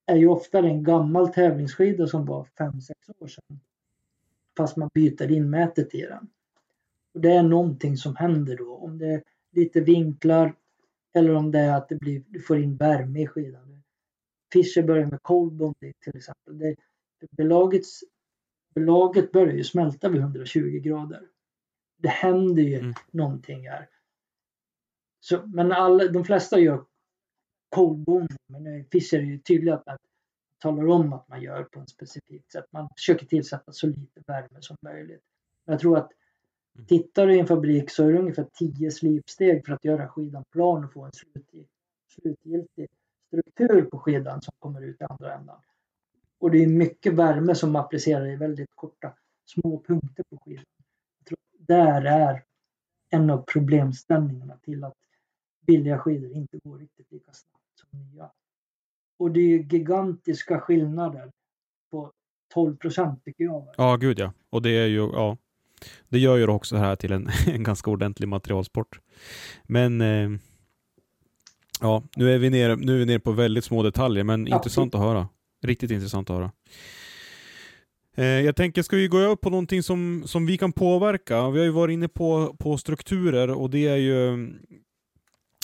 [0.07, 3.61] är ju oftare en gammal tävlingsskida som var 5-6 år sedan.
[4.57, 6.28] Fast man byter inmätet i den.
[7.14, 8.74] Och det är någonting som händer då.
[8.74, 9.22] Om det är
[9.53, 10.55] lite vinklar
[11.14, 13.82] eller om det är att det blir, du får in värme i skidan.
[14.53, 16.59] Fischer börjar med cold bonding till exempel.
[16.59, 16.76] Det,
[17.30, 18.01] belagets,
[18.75, 21.22] belaget börjar ju smälta vid 120 grader.
[21.97, 22.95] Det händer ju Mm.
[23.11, 23.89] någonting här.
[25.20, 26.85] Så, men alla, de flesta gör
[27.68, 28.37] cold bonding.
[28.47, 29.99] Men Fischer är ju tydlig att man
[30.59, 32.64] talar om att man gör på ett specifikt sätt.
[32.70, 35.22] Man försöker tillsätta så lite värme som möjligt.
[35.64, 36.11] Men jag tror att
[36.77, 36.87] Mm.
[36.87, 40.45] tittar du i en fabrik så är det ungefär 10 slipsteg för att göra skidan
[40.45, 41.12] plan och få en
[42.09, 42.89] slutgiltig
[43.27, 45.61] struktur på skidan som kommer ut i andra ändan.
[46.39, 49.12] Och det är mycket värme som applicerar i väldigt korta
[49.47, 50.64] små punkter på skidan.
[51.18, 52.43] Jag tror där är
[53.11, 54.95] en av problemställningarna till att
[55.66, 58.30] billiga skidor inte går riktigt lika snabbt som nya.
[59.18, 61.30] Och det är gigantiska skillnader
[61.91, 62.12] på
[62.55, 63.68] 12 procent tycker jag.
[63.76, 64.32] Ja, gud ja.
[64.51, 65.37] Och det är ju, ja.
[66.09, 69.01] Det gör ju också här till en, en ganska ordentlig materialsport.
[69.64, 70.30] Men eh,
[71.80, 74.57] ja, nu är vi nere, nu är vi nere på väldigt små detaljer, men Ja,
[74.57, 75.28] intressant att höra.
[75.65, 76.53] Riktigt intressant att höra.
[78.17, 81.51] Eh, jag tänker, ska vi gå upp på någonting som, som vi kan påverka?
[81.51, 84.49] Vi har ju varit inne på, på strukturer och det är ju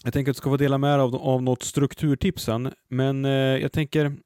[0.04, 3.24] jag tänker att du ska få dela med dig av, av något strukturtips sen, men
[3.24, 4.16] eh, jag tänker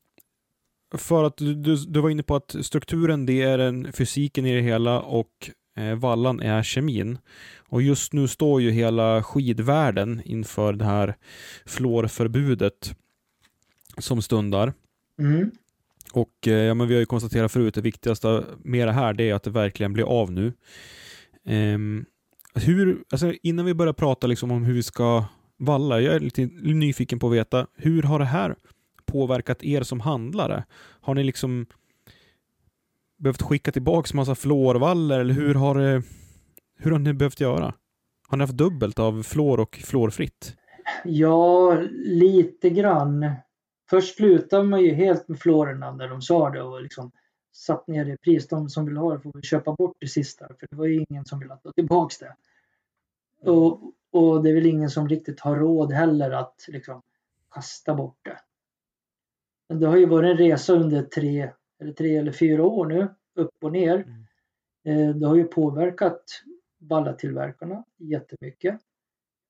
[0.94, 4.54] för att du, du, du var inne på att strukturen det är den fysiken i
[4.54, 7.18] det hela och eh, vallan är kemin.
[7.68, 11.14] Och just nu står ju hela skidvärlden inför det här
[11.66, 12.96] fluorförbudet
[13.98, 14.72] som stundar.
[15.18, 15.50] Mm.
[16.12, 19.30] Och eh, ja, men vi har ju konstaterat förut, det viktigaste med det här det
[19.30, 20.52] är att det verkligen blir av nu.
[21.48, 22.04] Um,
[22.54, 25.24] hur, alltså innan vi börjar prata liksom om hur vi ska
[25.56, 28.56] valla, jag är lite nyfiken på att veta, hur har det här
[29.06, 30.64] påverkat er som handlare?
[31.00, 31.66] Har ni liksom
[33.18, 36.02] behövt skicka tillbaka massa fluorvaller eller hur har, det,
[36.78, 37.74] hur har ni behövt göra?
[38.28, 40.56] Har ni haft dubbelt av fluor och fluorfritt?
[41.04, 43.30] Ja, lite grann.
[43.90, 47.12] Först slutade man ju helt med fluorerna när de sa det och liksom
[47.52, 48.48] satt ner det i pris.
[48.48, 51.04] De som vill ha det får väl köpa bort det sista för det var ju
[51.08, 52.36] ingen som ville ta tillbaks det.
[53.50, 57.02] Och, och det är väl ingen som riktigt har råd heller att liksom
[57.50, 58.38] kasta bort det.
[59.68, 63.08] Men det har ju varit en resa under tre eller tre eller fyra år nu,
[63.34, 63.98] upp och ner.
[64.84, 66.24] Eh, Det har ju påverkat
[66.78, 68.80] vallatillverkarna jättemycket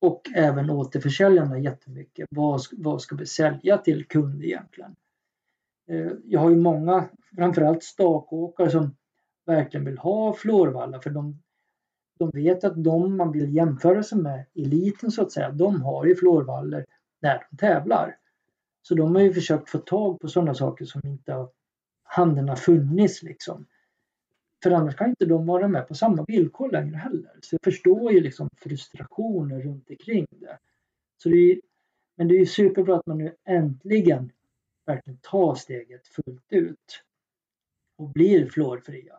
[0.05, 2.27] och även återförsäljarna jättemycket.
[2.31, 4.95] Vad, vad ska vi sälja till kund egentligen?
[5.89, 8.95] Eh, jag har ju många, framförallt stakåkare som
[9.45, 11.41] verkligen vill ha Florvalla för de,
[12.19, 16.05] de vet att de man vill jämföra sig med, eliten så att säga, de har
[16.05, 16.85] ju Florvaller
[17.21, 18.17] när de tävlar.
[18.81, 21.49] Så de har ju försökt få tag på sådana saker som inte har
[22.03, 23.65] handeln har funnits liksom.
[24.63, 27.39] För annars kan inte de vara med på samma villkor längre heller.
[27.41, 30.59] Så jag förstår ju liksom frustrationen runt omkring det.
[31.17, 31.61] Så det är,
[32.15, 34.31] men det är ju superbra att man nu äntligen
[34.85, 37.03] verkligen tar steget fullt ut
[37.97, 39.15] och blir fluorfria.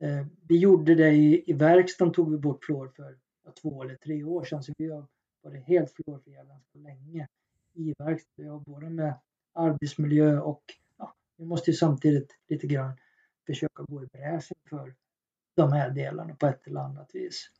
[0.00, 3.94] Eh, vi gjorde det i, i verkstaden tog vi bort fluor för ja, två eller
[3.94, 5.06] tre år sedan så vi har
[5.42, 7.28] varit helt fluorfria ganska länge
[7.74, 8.44] i verkstaden.
[8.44, 9.14] Vi har både med
[9.52, 10.62] arbetsmiljö och
[10.98, 12.92] ja, vi måste ju samtidigt lite grann
[13.46, 14.94] försöka gå i bräschen för
[15.54, 17.50] de här delarna på ett eller annat vis.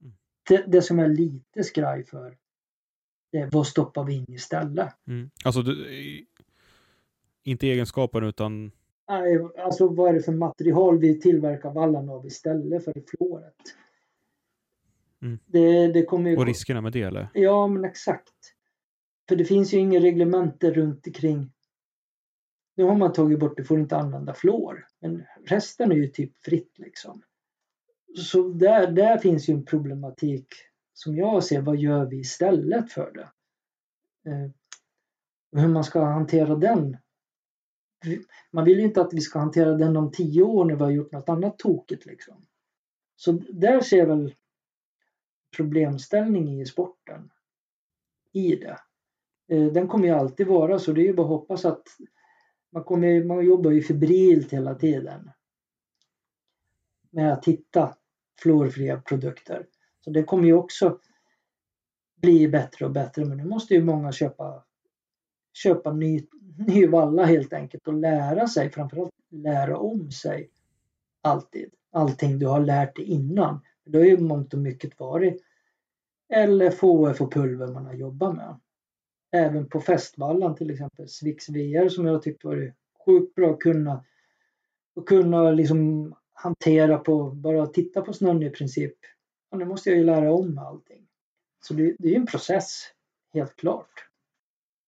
[0.00, 0.14] Mm.
[0.48, 2.36] Det, det som är lite skraj för
[3.32, 4.88] det är vad stoppar vi in istället?
[5.06, 5.30] Mm.
[5.44, 6.26] Alltså, du,
[7.42, 8.72] inte egenskapen utan
[9.08, 13.54] Nej, alltså vad är det för material vi tillverkar vallarna av istället för fluoret?
[15.22, 15.38] Mm.
[15.46, 16.36] Det, det kommer ju...
[16.36, 17.28] Och riskerna med det eller?
[17.34, 18.32] Ja, men exakt.
[19.28, 21.50] För det finns ju inga reglementer runt omkring.
[22.74, 24.86] Nu har man tagit bort, du får inte använda fluor.
[25.00, 27.22] Men resten är ju typ fritt liksom.
[28.16, 30.46] Så där, där finns ju en problematik
[30.92, 31.60] som jag ser.
[31.60, 33.30] Vad gör vi istället för det?
[34.30, 34.50] Eh,
[35.62, 36.96] hur man ska hantera den
[38.50, 40.90] man vill ju inte att vi ska hantera den om tio år när vi har
[40.90, 42.06] gjort något annat tokigt.
[42.06, 42.46] Liksom.
[43.16, 44.34] Så där ser jag väl
[45.56, 47.30] problemställning i sporten.
[48.32, 48.78] I det.
[49.48, 51.88] Eh, den kommer ju alltid vara så det är ju bara att hoppas att
[52.74, 55.30] man, kommer, man jobbar ju febrilt hela tiden
[57.10, 57.96] med att hitta
[58.42, 59.66] fluorfria produkter.
[60.00, 60.98] Så det kommer ju också
[62.16, 64.64] bli bättre och bättre men nu måste ju många köpa
[65.52, 66.26] köpa ny,
[66.58, 70.50] ny valla helt enkelt och lära sig, framförallt lära om sig
[71.22, 71.70] alltid.
[71.90, 73.60] Allting du har lärt dig innan.
[73.84, 75.42] Det har ju mångt och mycket varit
[76.48, 78.56] LFHF och pulver man har jobbat med.
[79.34, 82.72] Även på festvallan till exempel, Svix VR som jag tyckte var
[83.06, 84.04] sjukt bra att kunna
[84.96, 88.94] att kunna liksom hantera på, bara titta på snön i princip.
[89.50, 91.06] Och nu måste jag ju lära om allting.
[91.60, 92.82] Så det, det är en process,
[93.32, 93.90] helt klart.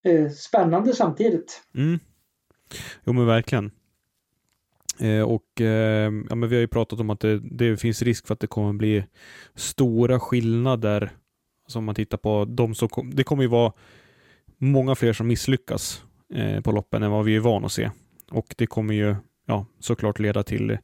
[0.03, 1.63] Eh, spännande samtidigt.
[1.75, 1.99] Mm.
[3.03, 3.71] Jo men verkligen.
[4.99, 8.27] Eh, och eh, ja, men vi har ju pratat om att det, det, finns risk
[8.27, 9.05] för att det kommer bli
[9.55, 11.11] stora skillnader.
[11.63, 13.73] Alltså om man tittar på de som kom, det kommer ju vara
[14.57, 16.03] många fler som misslyckas
[16.33, 17.91] eh, på loppen än vad vi är vana att se.
[18.31, 19.15] Och det kommer ju
[19.47, 20.77] ja, såklart leda till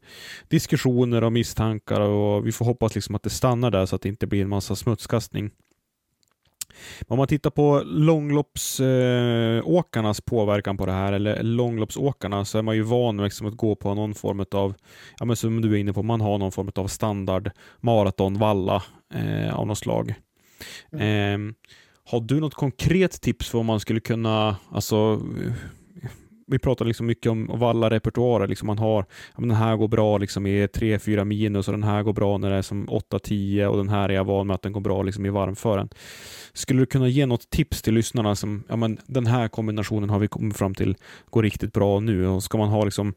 [0.47, 4.09] diskussioner och misstankar och vi får hoppas liksom att det stannar där så att det
[4.09, 5.51] inte blir en massa smutskastning.
[7.07, 12.81] Om man tittar på långloppsåkarnas påverkan på det här, eller långloppsåkarna, så är man ju
[12.81, 14.73] van liksom att gå på någon form av,
[15.19, 19.55] ja men som du är inne på, man har någon form av standard maratonvalla eh,
[19.55, 20.13] av något slag.
[20.91, 21.49] Mm.
[21.49, 21.53] Eh,
[22.13, 25.21] har du något konkret tips för vad man skulle kunna, alltså
[26.47, 28.47] vi pratar liksom mycket om valla repertoarer.
[28.47, 29.05] Liksom man har,
[29.35, 32.49] ja, den här går bra liksom i 3-4 minus och den här går bra när
[32.49, 35.03] det är som 8-10 och den här är jag van med att den går bra
[35.03, 35.89] liksom i varmfören.
[36.53, 40.19] Skulle du kunna ge något tips till lyssnarna som, ja men den här kombinationen har
[40.19, 40.95] vi kommit fram till
[41.29, 43.13] går riktigt bra nu och ska man ha liksom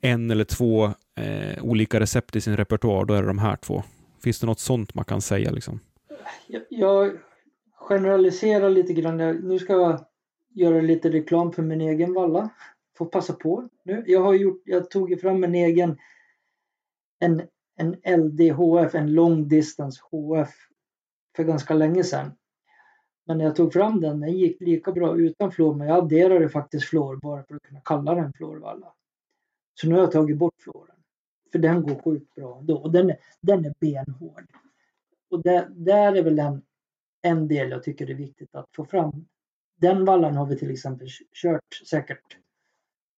[0.00, 0.84] en eller två
[1.16, 3.82] eh, olika recept i sin repertoar, då är det de här två.
[4.24, 5.80] Finns det något sånt man kan säga liksom?
[6.46, 7.12] Jag, jag
[7.80, 9.16] Generalisera lite grann.
[9.16, 10.04] Nu ska jag
[10.48, 12.50] göra lite reklam för min egen valla.
[12.96, 14.04] Får passa på nu.
[14.06, 15.98] Jag har gjort, jag tog fram en egen
[17.18, 17.42] en,
[17.76, 20.54] en LDHF, en long distance HF
[21.36, 22.32] för ganska länge sedan.
[23.26, 26.48] Men när jag tog fram den, den gick lika bra utan fluor men jag adderade
[26.48, 28.92] faktiskt fluor bara för att kunna kalla den fluorvalla.
[29.74, 30.96] Så nu har jag tagit bort fluoren.
[31.52, 34.46] För den går sjukt bra då och den är, den är benhård.
[35.30, 36.62] Och där, där är väl den
[37.22, 39.26] en del jag tycker är viktigt att få fram.
[39.76, 42.36] Den vallan har vi till exempel kört säkert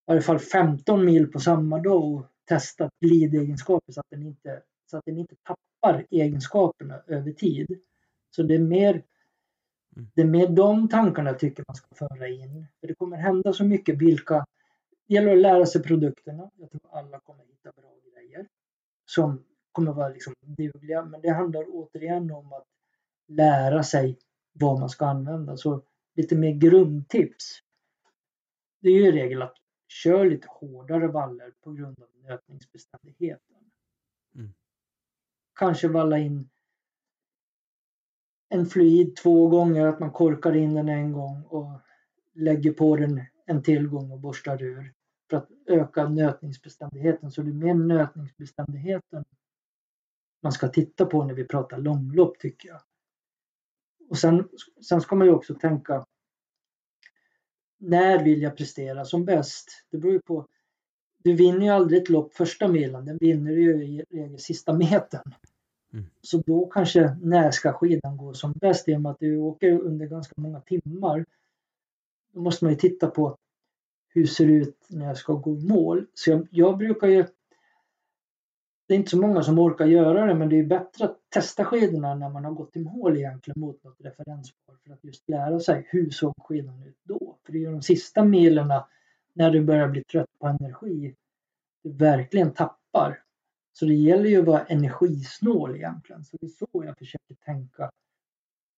[0.09, 4.63] i alla fall 15 mil på samma dag och testat glidegenskaper så att den inte,
[4.91, 7.81] så att den inte tappar egenskaperna över tid.
[8.31, 9.03] Så det är mer
[9.97, 10.09] Mm.
[10.15, 12.67] Det är mer de tankarna jag tycker man ska föra in.
[12.81, 14.47] För det kommer hända så mycket vilka...
[15.07, 16.51] Det gäller att lära sig produkterna.
[16.57, 18.47] Jag tror alla kommer hitta bra grejer
[19.05, 21.05] som kommer vara liksom dugliga.
[21.05, 22.67] Men det handlar återigen om att
[23.27, 24.19] lära sig
[24.53, 25.57] vad man ska använda.
[25.57, 25.83] Så
[26.15, 27.59] lite mer grundtips.
[28.81, 29.57] Det är ju i regel att
[29.89, 33.57] kör lite hårdare valler på grund av nötningsbeständigheten.
[34.35, 34.53] Mm.
[35.55, 36.49] kanske valla in
[38.49, 41.81] en fluid två gånger, att man korkar in den en gång och
[42.33, 44.95] lägger på den en till gång och borstar ur
[45.31, 47.31] för att öka nötningsbeständigheten.
[47.31, 49.25] Så det är mer nötningsbeständigheten
[50.43, 52.81] man ska titta på när vi pratar långlopp tycker jag.
[54.13, 54.49] Och sen,
[54.89, 56.07] sen ska man ju också tänka
[57.79, 59.69] när vill jag prestera som bäst?
[59.91, 60.47] Det beror ju på.
[61.19, 64.73] Du vinner ju aldrig ett lopp första milen, den vinner du ju i regel sista
[64.73, 65.35] metern.
[65.93, 66.05] Mm.
[66.21, 69.81] Så då kanske när ska skidan gå som bäst i och med att du åker
[69.81, 71.27] under ganska många timmar.
[72.33, 73.37] Då måste man ju titta på
[74.09, 76.07] hur ser det ut när jag ska gå i mål.
[76.15, 77.25] Så jag, jag brukar ju
[78.93, 81.65] det är inte så många som orkar göra det men det är bättre att testa
[81.65, 85.61] skidorna när man har gått i mål egentligen mot något referenspar för att just lära
[85.61, 87.37] sig hur såg skidan ut då.
[87.45, 88.87] För det är ju de sista milerna
[89.33, 91.15] när du börjar bli trött på energi
[91.83, 93.23] du verkligen tappar.
[93.73, 96.25] Så det gäller ju att vara energisnål egentligen.
[96.25, 97.91] Så det är så jag försöker tänka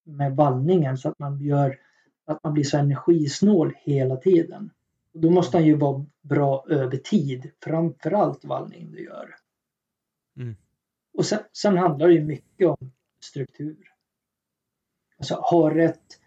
[0.05, 1.79] med vallningen så att man gör
[2.25, 4.71] att man blir så energisnål hela tiden.
[5.15, 9.35] Och då måste han ju vara bra över tid, framförallt vallning du gör.
[10.37, 10.57] Mm.
[11.18, 13.93] Och sen, sen, handlar det ju mycket om struktur.
[15.18, 16.20] Alltså ha rätt.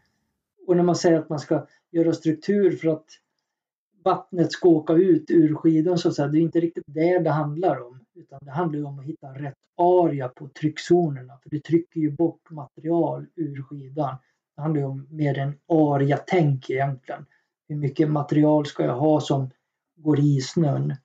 [0.67, 3.05] Och när man säger att man ska göra struktur för att
[4.03, 7.29] vattnet ska åka ut ur skidan så att säga, det är inte riktigt det det
[7.29, 7.99] handlar om.
[8.15, 11.39] Utan det handlar om att hitta rätt area på tryckzonerna.
[11.43, 14.15] För du trycker ju bort material ur skidan.
[14.55, 17.25] Det handlar ju om mer en area-tänk egentligen.
[17.67, 19.49] Hur mycket material ska jag ha som
[19.95, 20.95] går i snön?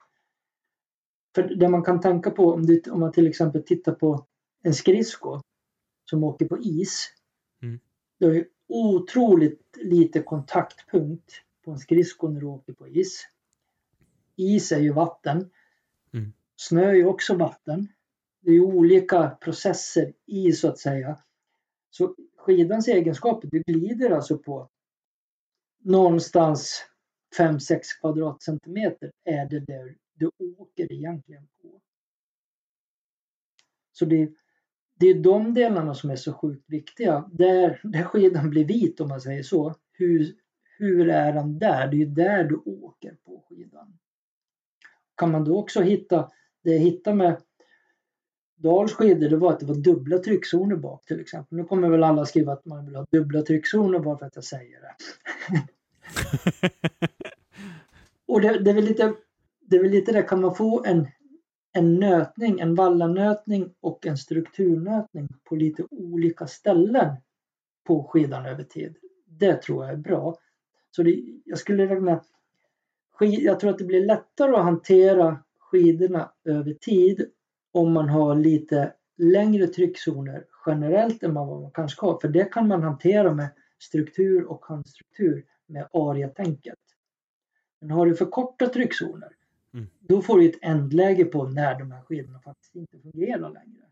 [1.35, 4.27] För det man kan tänka på om, det, om man till exempel tittar på
[4.63, 5.41] en skridsko
[6.11, 7.09] som åker på is.
[7.63, 7.81] Mm.
[8.19, 11.33] Det är otroligt lite kontaktpunkt
[11.65, 13.27] på en skridsko när du åker på is.
[14.37, 15.51] Is är ju vatten.
[16.13, 16.33] Mm.
[16.57, 17.89] Snö är ju också vatten.
[18.41, 21.19] Det är olika processer i så att säga.
[21.91, 24.69] Så skidans egenskaper, du glider alltså på
[25.79, 26.85] någonstans
[27.39, 31.81] 5-6 kvadratcentimeter är det där du åker egentligen på.
[33.93, 34.33] Så det,
[34.95, 37.31] det är de delarna som är så sjukt viktiga.
[37.33, 39.75] Där, där skidan blir vit om man säger så.
[39.93, 40.35] Hur,
[40.79, 41.89] hur är den där?
[41.89, 43.99] Det är ju där du åker på skidan.
[45.17, 46.31] Kan man då också hitta,
[46.63, 47.43] det jag hittade med
[48.63, 51.59] Dals skidor det var att det var dubbla tryckzoner bak till exempel.
[51.59, 54.45] Nu kommer väl alla skriva att man vill ha dubbla tryckzoner bara för att jag
[54.45, 54.95] säger det.
[58.27, 59.15] och det, det, är väl lite
[59.73, 61.07] det är väl lite det, kan man få en,
[61.73, 67.17] en nötning, en vallanötning och en strukturnötning på lite olika ställen
[67.85, 68.97] på skidan över tid.
[69.27, 70.37] Det tror jag är bra.
[70.91, 72.21] Så det, jag skulle räkna
[73.21, 77.31] jag tror att det blir lättare att hantera skidorna över tid
[77.73, 82.21] om man har lite längre tryckzoner generellt än vad man kanske har.
[82.21, 83.49] För det kan man hantera med
[83.79, 86.79] struktur och handstruktur med aria-tänket.
[87.81, 89.33] Men har du för korta tryckzoner
[89.75, 89.87] Mm.
[90.01, 93.83] Då får du ett ändläge på när de här skidorna faktiskt inte fungerar längre.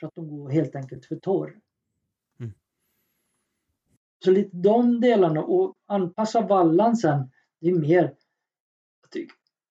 [0.00, 1.60] För att de går helt enkelt för torr.
[2.40, 2.52] Mm.
[4.24, 7.30] Så lite de delarna och anpassa vallan sen.
[7.60, 8.14] Det är mer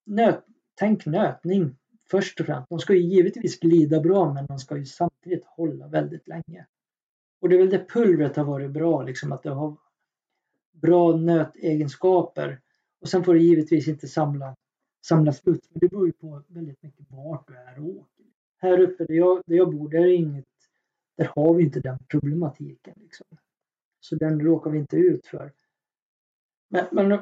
[0.05, 0.45] nöt,
[0.75, 1.77] tänk nötning
[2.11, 2.69] först och främst.
[2.69, 6.65] De ska ju givetvis glida bra men de ska ju samtidigt hålla väldigt länge.
[7.39, 9.77] Och det är väl det pulvret har varit bra, liksom att det har
[10.71, 12.61] bra nötegenskaper.
[13.01, 14.55] Och sen får det givetvis inte samla
[15.07, 15.61] samlas upp.
[15.69, 18.25] Men det beror ju på väldigt mycket vart du är och åker.
[18.57, 20.45] Här uppe där jag, där jag bor, där, är inget,
[21.17, 22.93] där har vi inte den problematiken.
[23.01, 23.27] Liksom.
[23.99, 25.51] Så den råkar vi inte ut för.
[26.69, 27.19] Men, men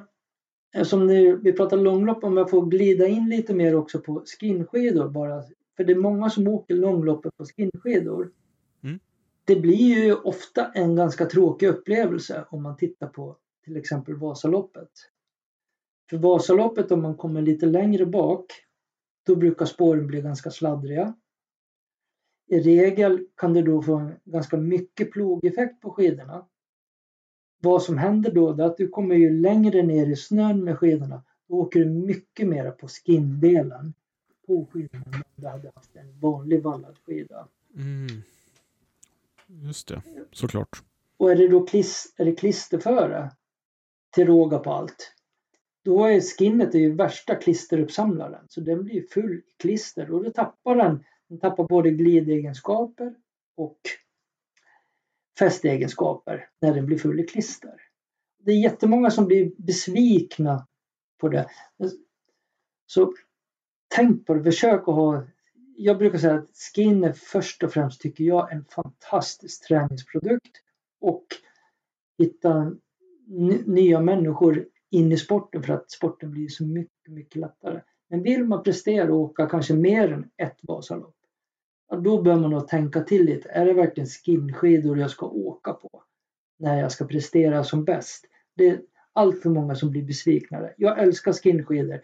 [0.85, 5.09] som nu, vi pratar långlopp, om jag får glida in lite mer också på skinskidor
[5.09, 5.43] bara.
[5.77, 8.31] För det är många som åker långloppet på skinskidor.
[8.83, 8.99] Mm.
[9.45, 14.89] Det blir ju ofta en ganska tråkig upplevelse om man tittar på till exempel Vasaloppet.
[16.09, 18.45] För Vasaloppet om man kommer lite längre bak
[19.25, 21.15] då brukar spåren bli ganska sladdriga.
[22.47, 26.47] I regel kan det då få ganska mycket plogeffekt på skidorna.
[27.61, 31.23] Vad som händer då är att du kommer ju längre ner i snön med skidorna.
[31.47, 33.93] Då åker du mycket mer på skinndelen
[34.47, 37.47] på skidorna än om du hade haft en vanlig vallad skida.
[37.75, 38.23] Mm.
[39.47, 40.01] Just det,
[40.31, 40.83] såklart.
[41.17, 43.31] Och är det då klis, är det klisterföre
[44.11, 45.13] till råga på allt
[45.83, 50.31] då är skinnet det ju värsta klisteruppsamlaren så den blir full i klister och då
[50.31, 53.15] tappar den, den tappar både glidegenskaper
[53.55, 53.79] och
[55.39, 57.73] fästegenskaper när den blir full i klister.
[58.39, 60.67] Det är jättemånga som blir besvikna
[61.17, 61.49] på det.
[62.85, 63.13] Så
[63.95, 65.23] tänk på det, försök att ha
[65.75, 70.61] jag brukar säga att skin är först och främst, tycker jag, en fantastisk träningsprodukt.
[71.01, 71.25] Och
[72.17, 72.75] hitta
[73.65, 77.81] nya människor in i sporten för att sporten blir så mycket, mycket lättare.
[78.09, 81.15] Men vill man prestera och åka kanske mer än ett Vasalopp,
[82.03, 83.49] då bör man nog tänka till lite.
[83.49, 86.03] Är det verkligen skinskidor jag ska åka på
[86.59, 88.25] när jag ska prestera som bäst?
[88.55, 88.81] Det är
[89.13, 90.69] allt för många som blir besvikna.
[90.77, 91.99] Jag älskar skinskidor,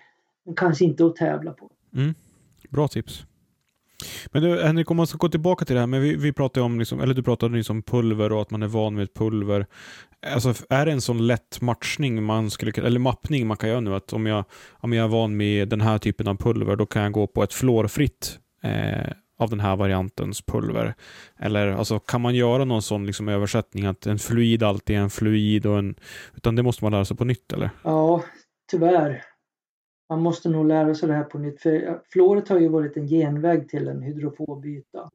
[0.45, 1.71] men kanske inte att tävla på.
[1.93, 2.13] Mm.
[2.69, 3.25] Bra tips.
[4.31, 6.65] Men du Henrik, om man ska gå tillbaka till det här, men vi, vi pratade
[6.65, 9.13] om, liksom, eller du pratade nyss om pulver och att man är van vid ett
[9.13, 9.65] pulver.
[10.33, 13.95] Alltså är det en sån lätt matchning man skulle, eller mappning man kan göra nu,
[13.95, 17.01] att om jag, om jag är van med den här typen av pulver, då kan
[17.01, 20.95] jag gå på ett fluorfritt eh, av den här variantens pulver?
[21.39, 25.09] Eller alltså, kan man göra någon sån liksom, översättning att en fluid alltid är en
[25.09, 25.95] fluid och en...
[26.35, 27.69] Utan det måste man lära sig på nytt eller?
[27.83, 28.23] Ja,
[28.71, 29.23] tyvärr
[30.09, 31.61] man måste nog lära sig det här på nytt.
[31.61, 35.11] För fluoret har ju varit en genväg till en hydrofobbyta.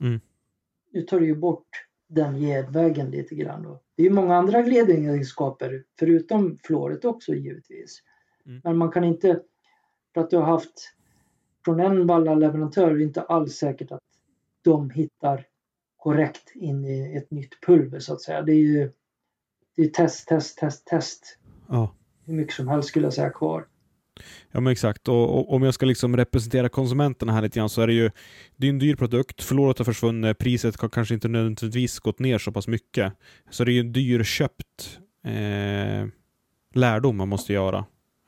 [0.00, 0.20] Mm.
[0.92, 1.68] Nu tar du ju bort
[2.08, 3.62] den genvägen lite grann.
[3.62, 3.80] Då.
[3.96, 8.02] Det är ju många andra gledegenskaper förutom fluoret också givetvis.
[8.46, 8.60] Mm.
[8.64, 9.40] Men man kan inte,
[10.14, 10.94] för att du har haft
[11.64, 14.00] från en vallaleverantör, är det inte alls säkert att
[14.62, 15.46] de hittar
[15.96, 18.42] korrekt in i ett nytt pulver så att säga.
[18.42, 18.90] Det är ju
[19.76, 21.38] det är test, test, test, test.
[21.68, 21.94] Ja.
[22.24, 23.66] Hur mycket som helst skulle jag säga kvar.
[24.50, 27.82] Ja men exakt, och, och, om jag ska liksom representera konsumenterna här lite grann så
[27.82, 28.10] är det ju
[28.56, 32.38] det är en dyr produkt, förlorat har försvunnit, priset har kanske inte nödvändigtvis gått ner
[32.38, 33.12] så pass mycket.
[33.50, 36.08] Så det är ju en dyrköpt eh,
[36.74, 37.84] lärdom man måste göra.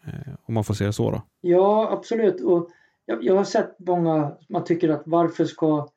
[0.06, 1.22] Eh, om man får säga så då.
[1.40, 2.70] Ja absolut, och
[3.04, 5.88] jag, jag har sett många, man tycker att varför ska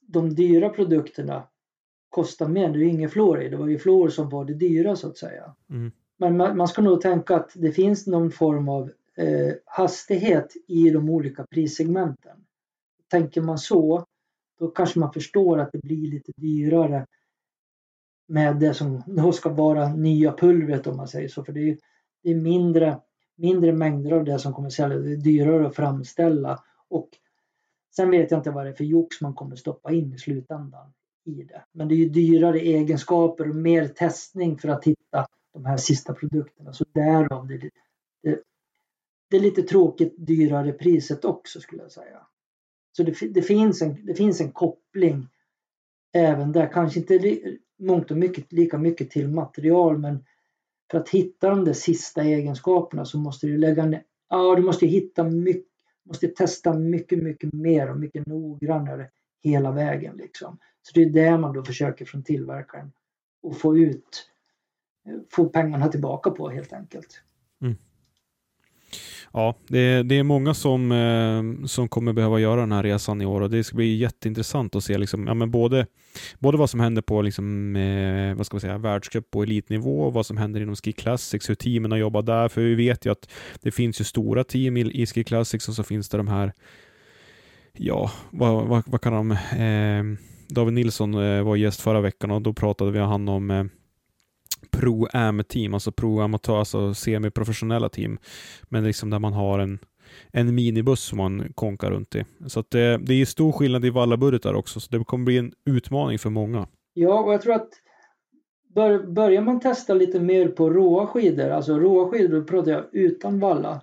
[0.00, 1.42] de dyra produkterna
[2.08, 2.68] kosta mer?
[2.68, 5.08] Det är ju ingen fluor i, det var ju fluor som var det dyra så
[5.08, 5.54] att säga.
[5.70, 5.92] Mm.
[6.20, 11.10] Men man, ska nog tänka att det finns någon form av eh, hastighet i de
[11.10, 12.36] olika prissegmenten.
[13.10, 14.06] Tänker man så,
[14.58, 17.06] då kanske man förstår att det blir lite dyrare
[18.28, 21.44] med det som då ska vara nya pulvret om man säger så.
[21.44, 21.78] För det är,
[22.22, 23.00] det är mindre,
[23.36, 26.62] mindre mängder av det som kommer säljas, Det är dyrare att framställa.
[26.88, 27.08] Och
[27.96, 30.92] sen vet jag inte vad det är för jox man kommer stoppa in i slutändan
[31.24, 31.64] i det.
[31.72, 36.14] Men det är ju dyrare egenskaper och mer testning för att hitta de här sista
[36.14, 36.72] produkterna.
[36.72, 37.58] Så därav det,
[38.22, 38.40] det,
[39.30, 42.26] det är lite tråkigt dyrare priset också skulle jag säga.
[42.92, 45.28] Så det, det, finns, en, det finns en koppling
[46.12, 46.72] även där.
[46.72, 50.24] Kanske inte li, mångt och mycket lika mycket till material men
[50.90, 54.86] för att hitta de där sista egenskaperna så måste du lägga ner, ja du måste
[54.86, 55.72] hitta mycket,
[56.04, 59.10] måste testa mycket, mycket mer och mycket noggrannare
[59.42, 60.58] hela vägen liksom.
[60.82, 62.92] Så det är det man då försöker från tillverkaren
[63.50, 64.29] att få ut
[65.30, 67.22] få pengarna tillbaka på helt enkelt.
[67.62, 67.76] Mm.
[69.32, 73.26] Ja, det, det, är många som, eh, som kommer behöva göra den här resan i
[73.26, 75.86] år och det ska bli jätteintressant att se liksom, ja, men både,
[76.38, 80.12] både vad som händer på liksom, eh, vad ska man säga, världscup och elitnivå och
[80.12, 82.48] vad som händer inom Ski Classics, hur teamen har jobbat där.
[82.48, 83.30] För vi vet ju att
[83.60, 86.52] det finns ju stora team i, i Ski Classics och så finns det de här,
[87.72, 92.42] ja, vad, vad, vad kan de, eh, David Nilsson eh, var gäst förra veckan och
[92.42, 93.64] då pratade vi han om eh,
[94.70, 98.18] pro-am-team, alltså pro-amatör, alltså semiprofessionella team.
[98.68, 99.78] Men liksom där man har en,
[100.32, 102.24] en minibuss som man konkar runt i.
[102.46, 105.52] Så att det, det är stor skillnad i vallabudgetar också, så det kommer bli en
[105.64, 106.68] utmaning för många.
[106.92, 107.68] Ja, och jag tror att
[108.74, 112.84] bör, börjar man testa lite mer på råa skidor, alltså råa skidor, då pratar jag
[112.92, 113.82] utan valla,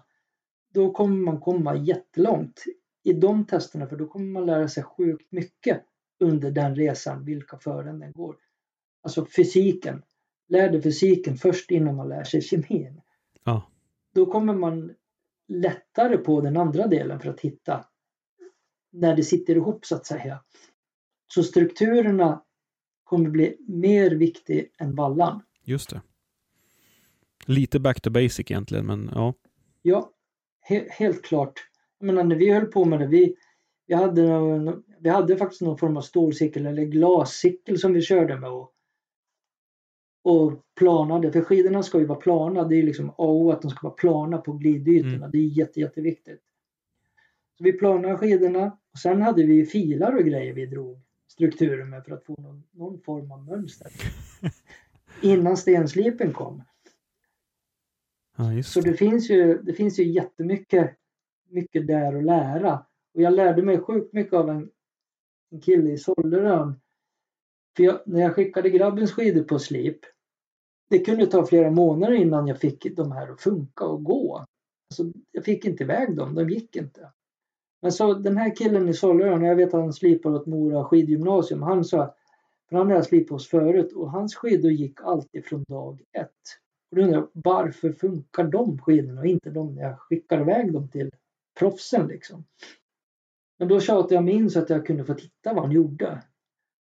[0.73, 2.63] då kommer man komma jättelångt
[3.03, 5.81] i de testerna, för då kommer man lära sig sjukt mycket
[6.19, 8.35] under den resan, vilka fören den går.
[9.03, 10.03] Alltså fysiken,
[10.47, 13.01] lär dig fysiken först innan man lär sig kemin.
[13.43, 13.71] Ja.
[14.13, 14.93] Då kommer man
[15.47, 17.85] lättare på den andra delen för att hitta
[18.91, 20.43] när det sitter ihop så att säga.
[21.27, 22.43] Så strukturerna
[23.03, 25.41] kommer bli mer viktig än vallan.
[25.63, 26.01] Just det.
[27.45, 29.33] Lite back to basic egentligen, men ja.
[29.81, 30.11] Ja,
[30.61, 31.53] he helt klart.
[31.99, 33.35] Jag menar, när vi höll på med det, vi,
[33.87, 38.39] vi, hade, någon, vi hade faktiskt någon form av stålcykel eller glascykel som vi körde
[38.39, 38.49] med.
[38.49, 38.73] Och
[40.27, 41.31] och planade.
[41.31, 42.63] För skidorna ska ju vara plana.
[42.63, 45.15] Det är liksom A och att de ska vara plana på glidytorna.
[45.15, 45.31] Mm.
[45.31, 46.41] Det är jätte, jätteviktigt.
[47.57, 52.05] Så vi planade skidorna och sen hade vi filar och grejer vi drog strukturer med
[52.05, 53.91] för att få någon, någon form av mönster.
[55.21, 56.63] Innan stenslipen kom.
[58.37, 60.95] Ja, så det finns, ju, det finns ju jättemycket
[61.49, 62.85] mycket där att lära.
[63.13, 64.69] Och jag lärde mig sjukt mycket av en,
[65.51, 66.79] en kille i Sollerön.
[67.77, 69.99] För jag, när jag skickade grabbens skidor på slip
[70.89, 74.45] det kunde ta flera månader innan jag fick de här att funka och gå.
[74.89, 77.11] Alltså, jag fick inte iväg dem, de gick inte.
[77.81, 81.61] Men så den här killen i Solörön, jag vet att han slipar åt Mora skidgymnasium,
[81.61, 82.15] han sa,
[82.69, 86.31] för han hade slipat hos förut och hans skidor gick alltid från dag ett.
[86.91, 90.73] Och då undrar jag, varför funkar de skidorna och inte de när jag skickar iväg
[90.73, 91.11] dem till
[91.59, 92.43] proffsen liksom?
[93.59, 96.23] Men då tjatade jag mig in så att jag kunde få titta vad han gjorde.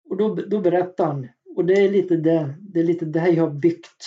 [0.09, 3.45] Och då, då berättade han, och det är lite det, det är lite där jag
[3.45, 4.05] har byggt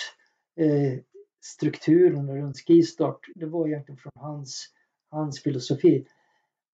[0.59, 0.99] eh,
[1.41, 3.19] strukturen runt skistart.
[3.35, 4.67] Det var egentligen från hans,
[5.09, 6.07] hans filosofi.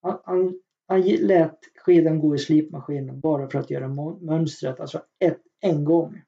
[0.02, 3.88] Han, han, han lät skidan gå i slipmaskinen bara för att göra
[4.22, 6.22] mönstret, alltså ett, en gång.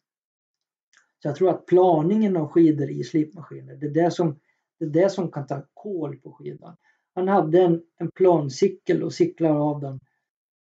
[1.21, 4.39] Så jag tror att planingen av skidor i slipmaskiner, det är det som,
[4.79, 6.75] det är det som kan ta kol på skidan.
[7.15, 9.99] Han hade en, en plancykel och cyklar av den.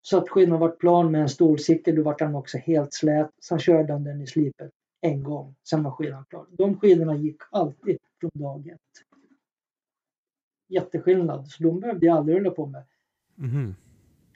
[0.06, 3.30] Så att skidan var plan med en stålcykel, då var den också helt slät.
[3.42, 4.70] Sen körde han den i slipet
[5.00, 6.46] en gång, sen var skidan klar.
[6.50, 8.80] De skidorna gick alltid från dag ett.
[10.68, 12.84] Jätteskillnad, så de behövde jag aldrig hålla på med.
[13.38, 13.74] Mm.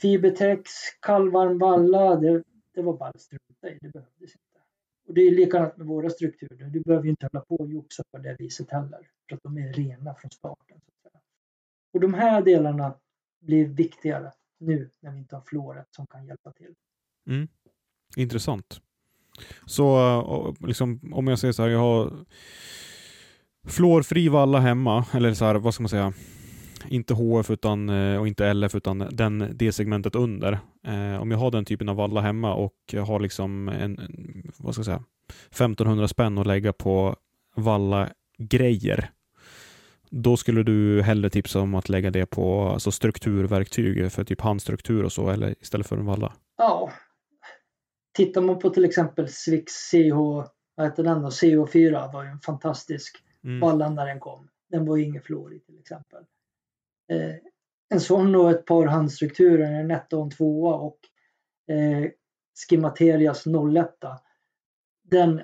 [0.00, 0.70] Fibertex,
[1.00, 4.60] kallvarm valla, det, det var bara strunta i, det behövdes inte.
[5.06, 8.18] Och det är likadant med våra strukturer, du behöver inte hålla på och joxa på
[8.18, 10.80] det viset heller, för att de är rena från starten.
[11.92, 12.94] Och de här delarna
[13.40, 16.74] blir viktigare nu när vi inte har fluoret som kan hjälpa till.
[17.26, 17.48] Mm.
[18.16, 18.80] Intressant.
[19.66, 19.98] Så
[20.60, 22.12] eh, liksom, om jag säger så här, jag har
[23.66, 26.12] fluorfri valla hemma, eller så här, vad ska man säga,
[26.88, 30.52] inte HF utan, eh, och inte LF utan den, det segmentet under.
[30.86, 33.96] Eh, om jag har den typen av valla hemma och har liksom en,
[34.58, 35.04] vad ska jag säga,
[35.50, 37.16] 1500 spänn att lägga på
[37.56, 38.08] valla
[38.38, 39.10] grejer
[40.10, 45.04] då skulle du hellre tipsa om att lägga det på alltså strukturverktyg för typ handstruktur
[45.04, 46.32] och så, eller istället för en valla?
[46.56, 46.92] Ja.
[48.14, 50.14] Tittar man på till exempel Swix CH,
[50.74, 51.28] vad heter den då?
[51.28, 53.60] CH4 var ju en fantastisk mm.
[53.60, 54.48] valla när den kom.
[54.70, 56.22] Den var ju ingen fluor i till exempel.
[57.12, 57.34] Eh,
[57.88, 60.98] en sån och ett par handstrukturer, en etta och en tvåa och
[61.74, 62.10] eh,
[62.68, 63.52] Skimaterias 01.
[65.02, 65.40] Den,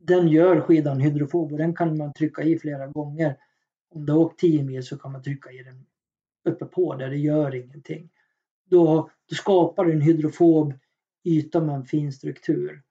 [0.00, 3.36] den gör skidan hydrofob och den kan man trycka i flera gånger
[3.94, 5.86] om du har åkt 10 mil så kan man trycka i den
[6.44, 8.10] uppe på där, det gör ingenting.
[8.64, 10.74] Då, då skapar du en hydrofob
[11.24, 12.82] yta med en fin struktur.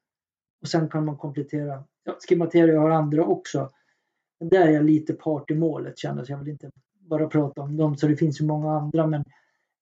[0.62, 1.84] Och sen kan man komplettera.
[2.04, 3.70] Ja, Skimateria har andra också.
[4.40, 6.38] Men där är jag lite part i målet känner jag.
[6.38, 9.08] vill inte bara prata om dem så det finns ju många andra.
[9.08, 9.24] Men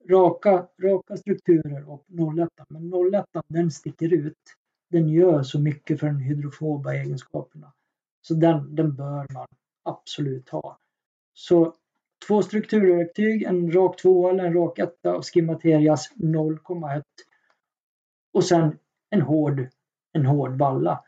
[0.10, 2.06] raka, raka strukturer och
[2.40, 2.50] 01.
[2.70, 4.38] Men 01 den sticker ut.
[4.90, 7.74] Den gör så mycket för den hydrofoba egenskaperna.
[8.22, 9.48] Så den, den bör man
[9.84, 10.78] absolut ha.
[11.34, 11.74] Så
[12.28, 17.04] två strukturverktyg, en rak tvåa eller en rak etta av Skimaterias 0,1
[18.34, 18.78] och sen
[19.10, 19.68] en hård,
[20.14, 21.04] en hård valla.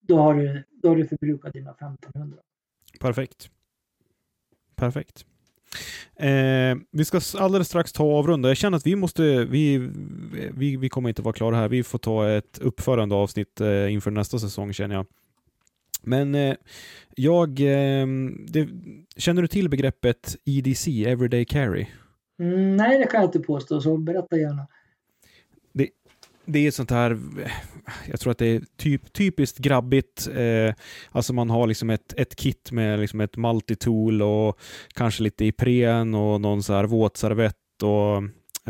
[0.00, 2.38] Då har, du, då har du förbrukat dina 1500.
[3.00, 3.50] Perfekt.
[4.76, 5.26] Perfekt.
[6.16, 8.48] Eh, vi ska alldeles strax ta och avrunda.
[8.48, 9.90] Jag känner att vi måste, vi,
[10.54, 11.68] vi, vi kommer inte vara klara här.
[11.68, 15.06] Vi får ta ett uppförande avsnitt eh, inför nästa säsong känner jag.
[16.08, 16.54] Men eh,
[17.14, 17.60] jag...
[17.60, 18.06] Eh,
[18.48, 18.68] det,
[19.16, 21.86] känner du till begreppet EDC, Everyday Carry?
[22.40, 24.66] Mm, nej, det kan jag inte påstå, så berätta gärna.
[25.72, 25.88] Det,
[26.44, 27.18] det är sånt här,
[28.06, 30.28] jag tror att det är typ, typiskt grabbigt.
[30.34, 30.74] Eh,
[31.10, 34.60] alltså man har liksom ett, ett kit med liksom ett multitool och
[34.94, 38.22] kanske lite Ipren och någon så här våtservett och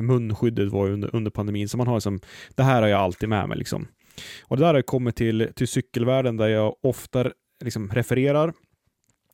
[0.03, 1.69] munskyddet var under, under pandemin.
[1.69, 2.21] Så man har liksom,
[2.55, 3.59] det här har jag alltid med mig.
[3.59, 3.87] Liksom.
[4.43, 7.31] Och det där har kommit till, till cykelvärlden där jag ofta
[7.65, 8.53] liksom refererar.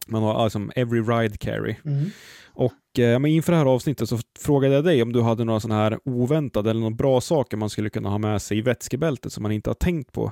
[0.06, 1.76] Man har alltså every ride carry.
[1.84, 2.10] Mm.
[2.56, 5.82] Och eh, inför det här avsnittet så frågade jag dig om du hade några sådana
[5.82, 9.42] här oväntade eller några bra saker man skulle kunna ha med sig i vätskebältet som
[9.42, 10.22] man inte har tänkt på.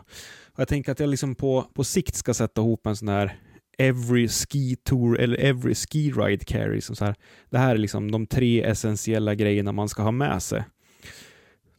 [0.53, 3.39] Och jag tänker att jag liksom på, på sikt ska sätta ihop en sån här
[3.79, 6.81] every ski tour eller every ski ride carry.
[6.81, 7.15] Som så här,
[7.51, 10.65] det här är liksom de tre essentiella grejerna man ska ha med sig.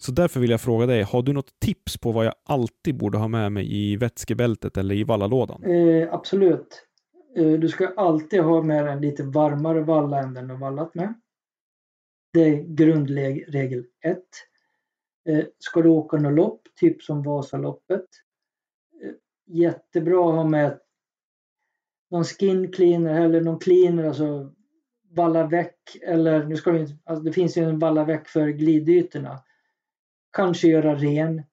[0.05, 3.17] Så därför vill jag fråga dig, har du något tips på vad jag alltid borde
[3.17, 5.63] ha med mig i vätskebältet eller i vallalådan?
[5.63, 6.85] Eh, absolut.
[7.35, 11.13] Eh, du ska alltid ha med en lite varmare valla än den du vallat med.
[12.33, 14.17] Det är grundregel 1.
[15.29, 18.05] Eh, ska du åka något lopp, typ som Vasaloppet,
[19.03, 19.11] eh,
[19.45, 20.79] jättebra att ha med
[22.11, 24.51] någon skin cleaner eller någon cleaner, alltså
[25.11, 29.39] valla väck eller nu ska vi alltså det finns ju en valla väck för glidytorna
[30.33, 31.43] Kanske göra ren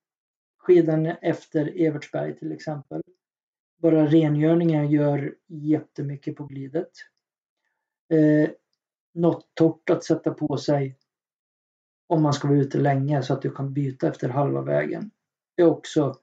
[0.59, 3.03] skidan efter Evertsberg till exempel.
[3.77, 6.91] Bara rengöringen gör jättemycket på glidet.
[8.09, 8.51] Eh,
[9.15, 10.97] något torrt att sätta på sig
[12.07, 15.11] om man ska vara ute länge så att du kan byta efter halva vägen.
[15.55, 16.19] Det är också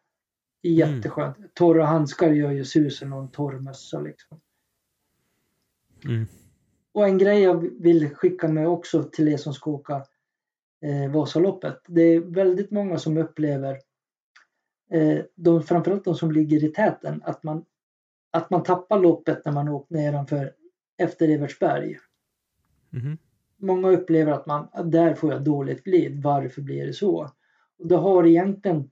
[0.61, 1.38] jätteskönt.
[1.38, 1.49] Mm.
[1.53, 4.39] Torra handskar gör ju susen och en torr mössa liksom.
[6.05, 6.25] Mm.
[6.91, 10.05] Och en grej jag vill skicka med också till er som ska åka
[10.81, 11.79] eh, Vasaloppet.
[11.87, 13.77] Det är väldigt många som upplever,
[14.91, 17.65] eh, de, framförallt de som ligger i täten, att man,
[18.31, 20.53] att man tappar loppet när man åkt nedanför
[20.97, 21.97] efter Evertsberg.
[22.89, 23.17] Mhm.
[23.57, 27.29] Många upplever att man, där får jag dåligt glid, varför blir det så?
[27.79, 28.89] Och det har egentligen,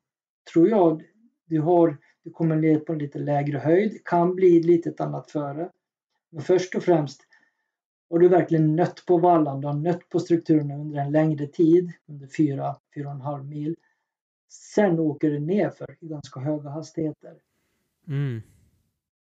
[0.53, 1.03] tror jag,
[1.45, 5.69] du, har, du kommer ner på en lite lägre höjd, kan bli lite annat före.
[6.29, 7.21] Men först och främst
[8.10, 11.91] har du verkligen nött på vallan, du har nött på strukturerna under en längre tid,
[12.06, 13.76] under 4-4,5 mil.
[14.49, 17.36] Sen åker du nerför i ganska höga hastigheter.
[18.07, 18.41] Mm.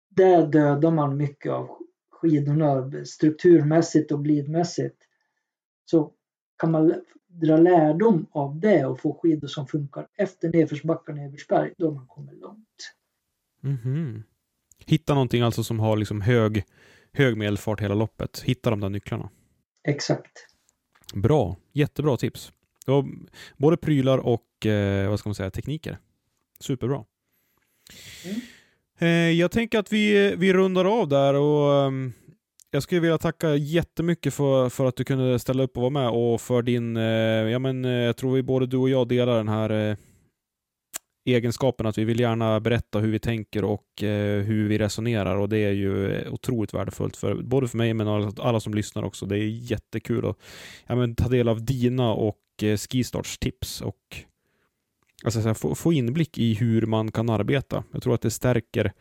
[0.10, 1.70] Där dödar man mycket av
[2.10, 4.98] skidorna strukturmässigt och glidmässigt.
[5.86, 6.12] Så
[6.58, 6.94] kan man
[7.28, 12.08] dra lärdom av det och få skidor som funkar efter nedförsbackarna i Evertsberg, då man
[12.08, 12.96] kommit långt.
[13.62, 14.24] Mhm.
[14.86, 16.66] Hitta någonting alltså som har liksom hög,
[17.20, 18.44] hög medelfart hela loppet.
[18.46, 19.30] Hitta de där nycklarna.
[19.88, 20.32] Exakt.
[21.14, 21.58] Bra.
[21.74, 22.52] Jättebra tips.
[23.58, 25.98] Både prylar och eh, vad ska man säga, tekniker.
[26.60, 27.06] Superbra.
[28.26, 28.42] Mm.
[29.00, 32.14] Eh, jag tänker att vi, vi rundar av där och ehm,
[32.72, 36.10] jag skulle vilja tacka jättemycket för, för att du kunde ställa upp och vara med
[36.10, 37.04] och för din, eh,
[37.52, 39.98] ja men eh, jag tror vi både du och jag delar den här eh,
[41.36, 45.50] egenskapen att vi vill gärna berätta hur vi tänker och eh, hur vi resonerar och
[45.50, 49.26] det är ju otroligt värdefullt för både för mig men alla, alla som lyssnar också.
[49.26, 50.38] Det är jättekul att
[50.88, 54.24] ja, men, ta del av dina och eh, Skistarts tips och
[55.24, 57.84] alltså, här, få, få inblick i hur man kan arbeta.
[57.92, 58.92] Jag tror att det stärker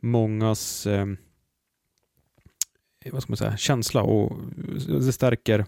[0.00, 1.06] mångas eh,
[3.12, 4.38] vad ska man säga, känsla och
[4.88, 5.66] det stärker,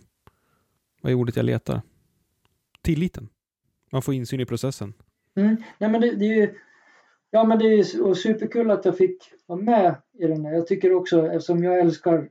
[1.02, 1.82] vad är ordet jag letar?
[2.82, 3.28] Tilliten.
[3.92, 4.94] Man får insyn i processen.
[5.36, 5.56] Mm.
[5.78, 6.54] Nej, men det, det är ju
[7.30, 10.52] ja, men det är superkul att jag fick vara med i den här.
[10.52, 12.28] Jag tycker också, eftersom jag älskar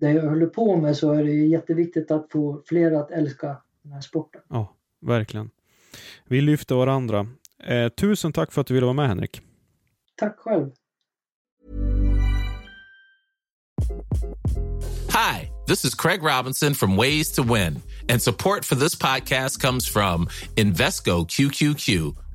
[0.00, 3.92] det jag håller på med så är det jätteviktigt att få fler att älska den
[3.92, 4.40] här sporten.
[4.48, 5.50] Ja, verkligen.
[6.24, 7.26] Vi lyfter varandra.
[7.64, 9.42] Eh, tusen tack för att du ville vara med Henrik.
[10.16, 10.70] Tack själv!
[15.08, 19.88] Hi, this is Craig Robinson from Ways to Win, and support for this podcast comes
[19.88, 22.16] from Invesco QQQ,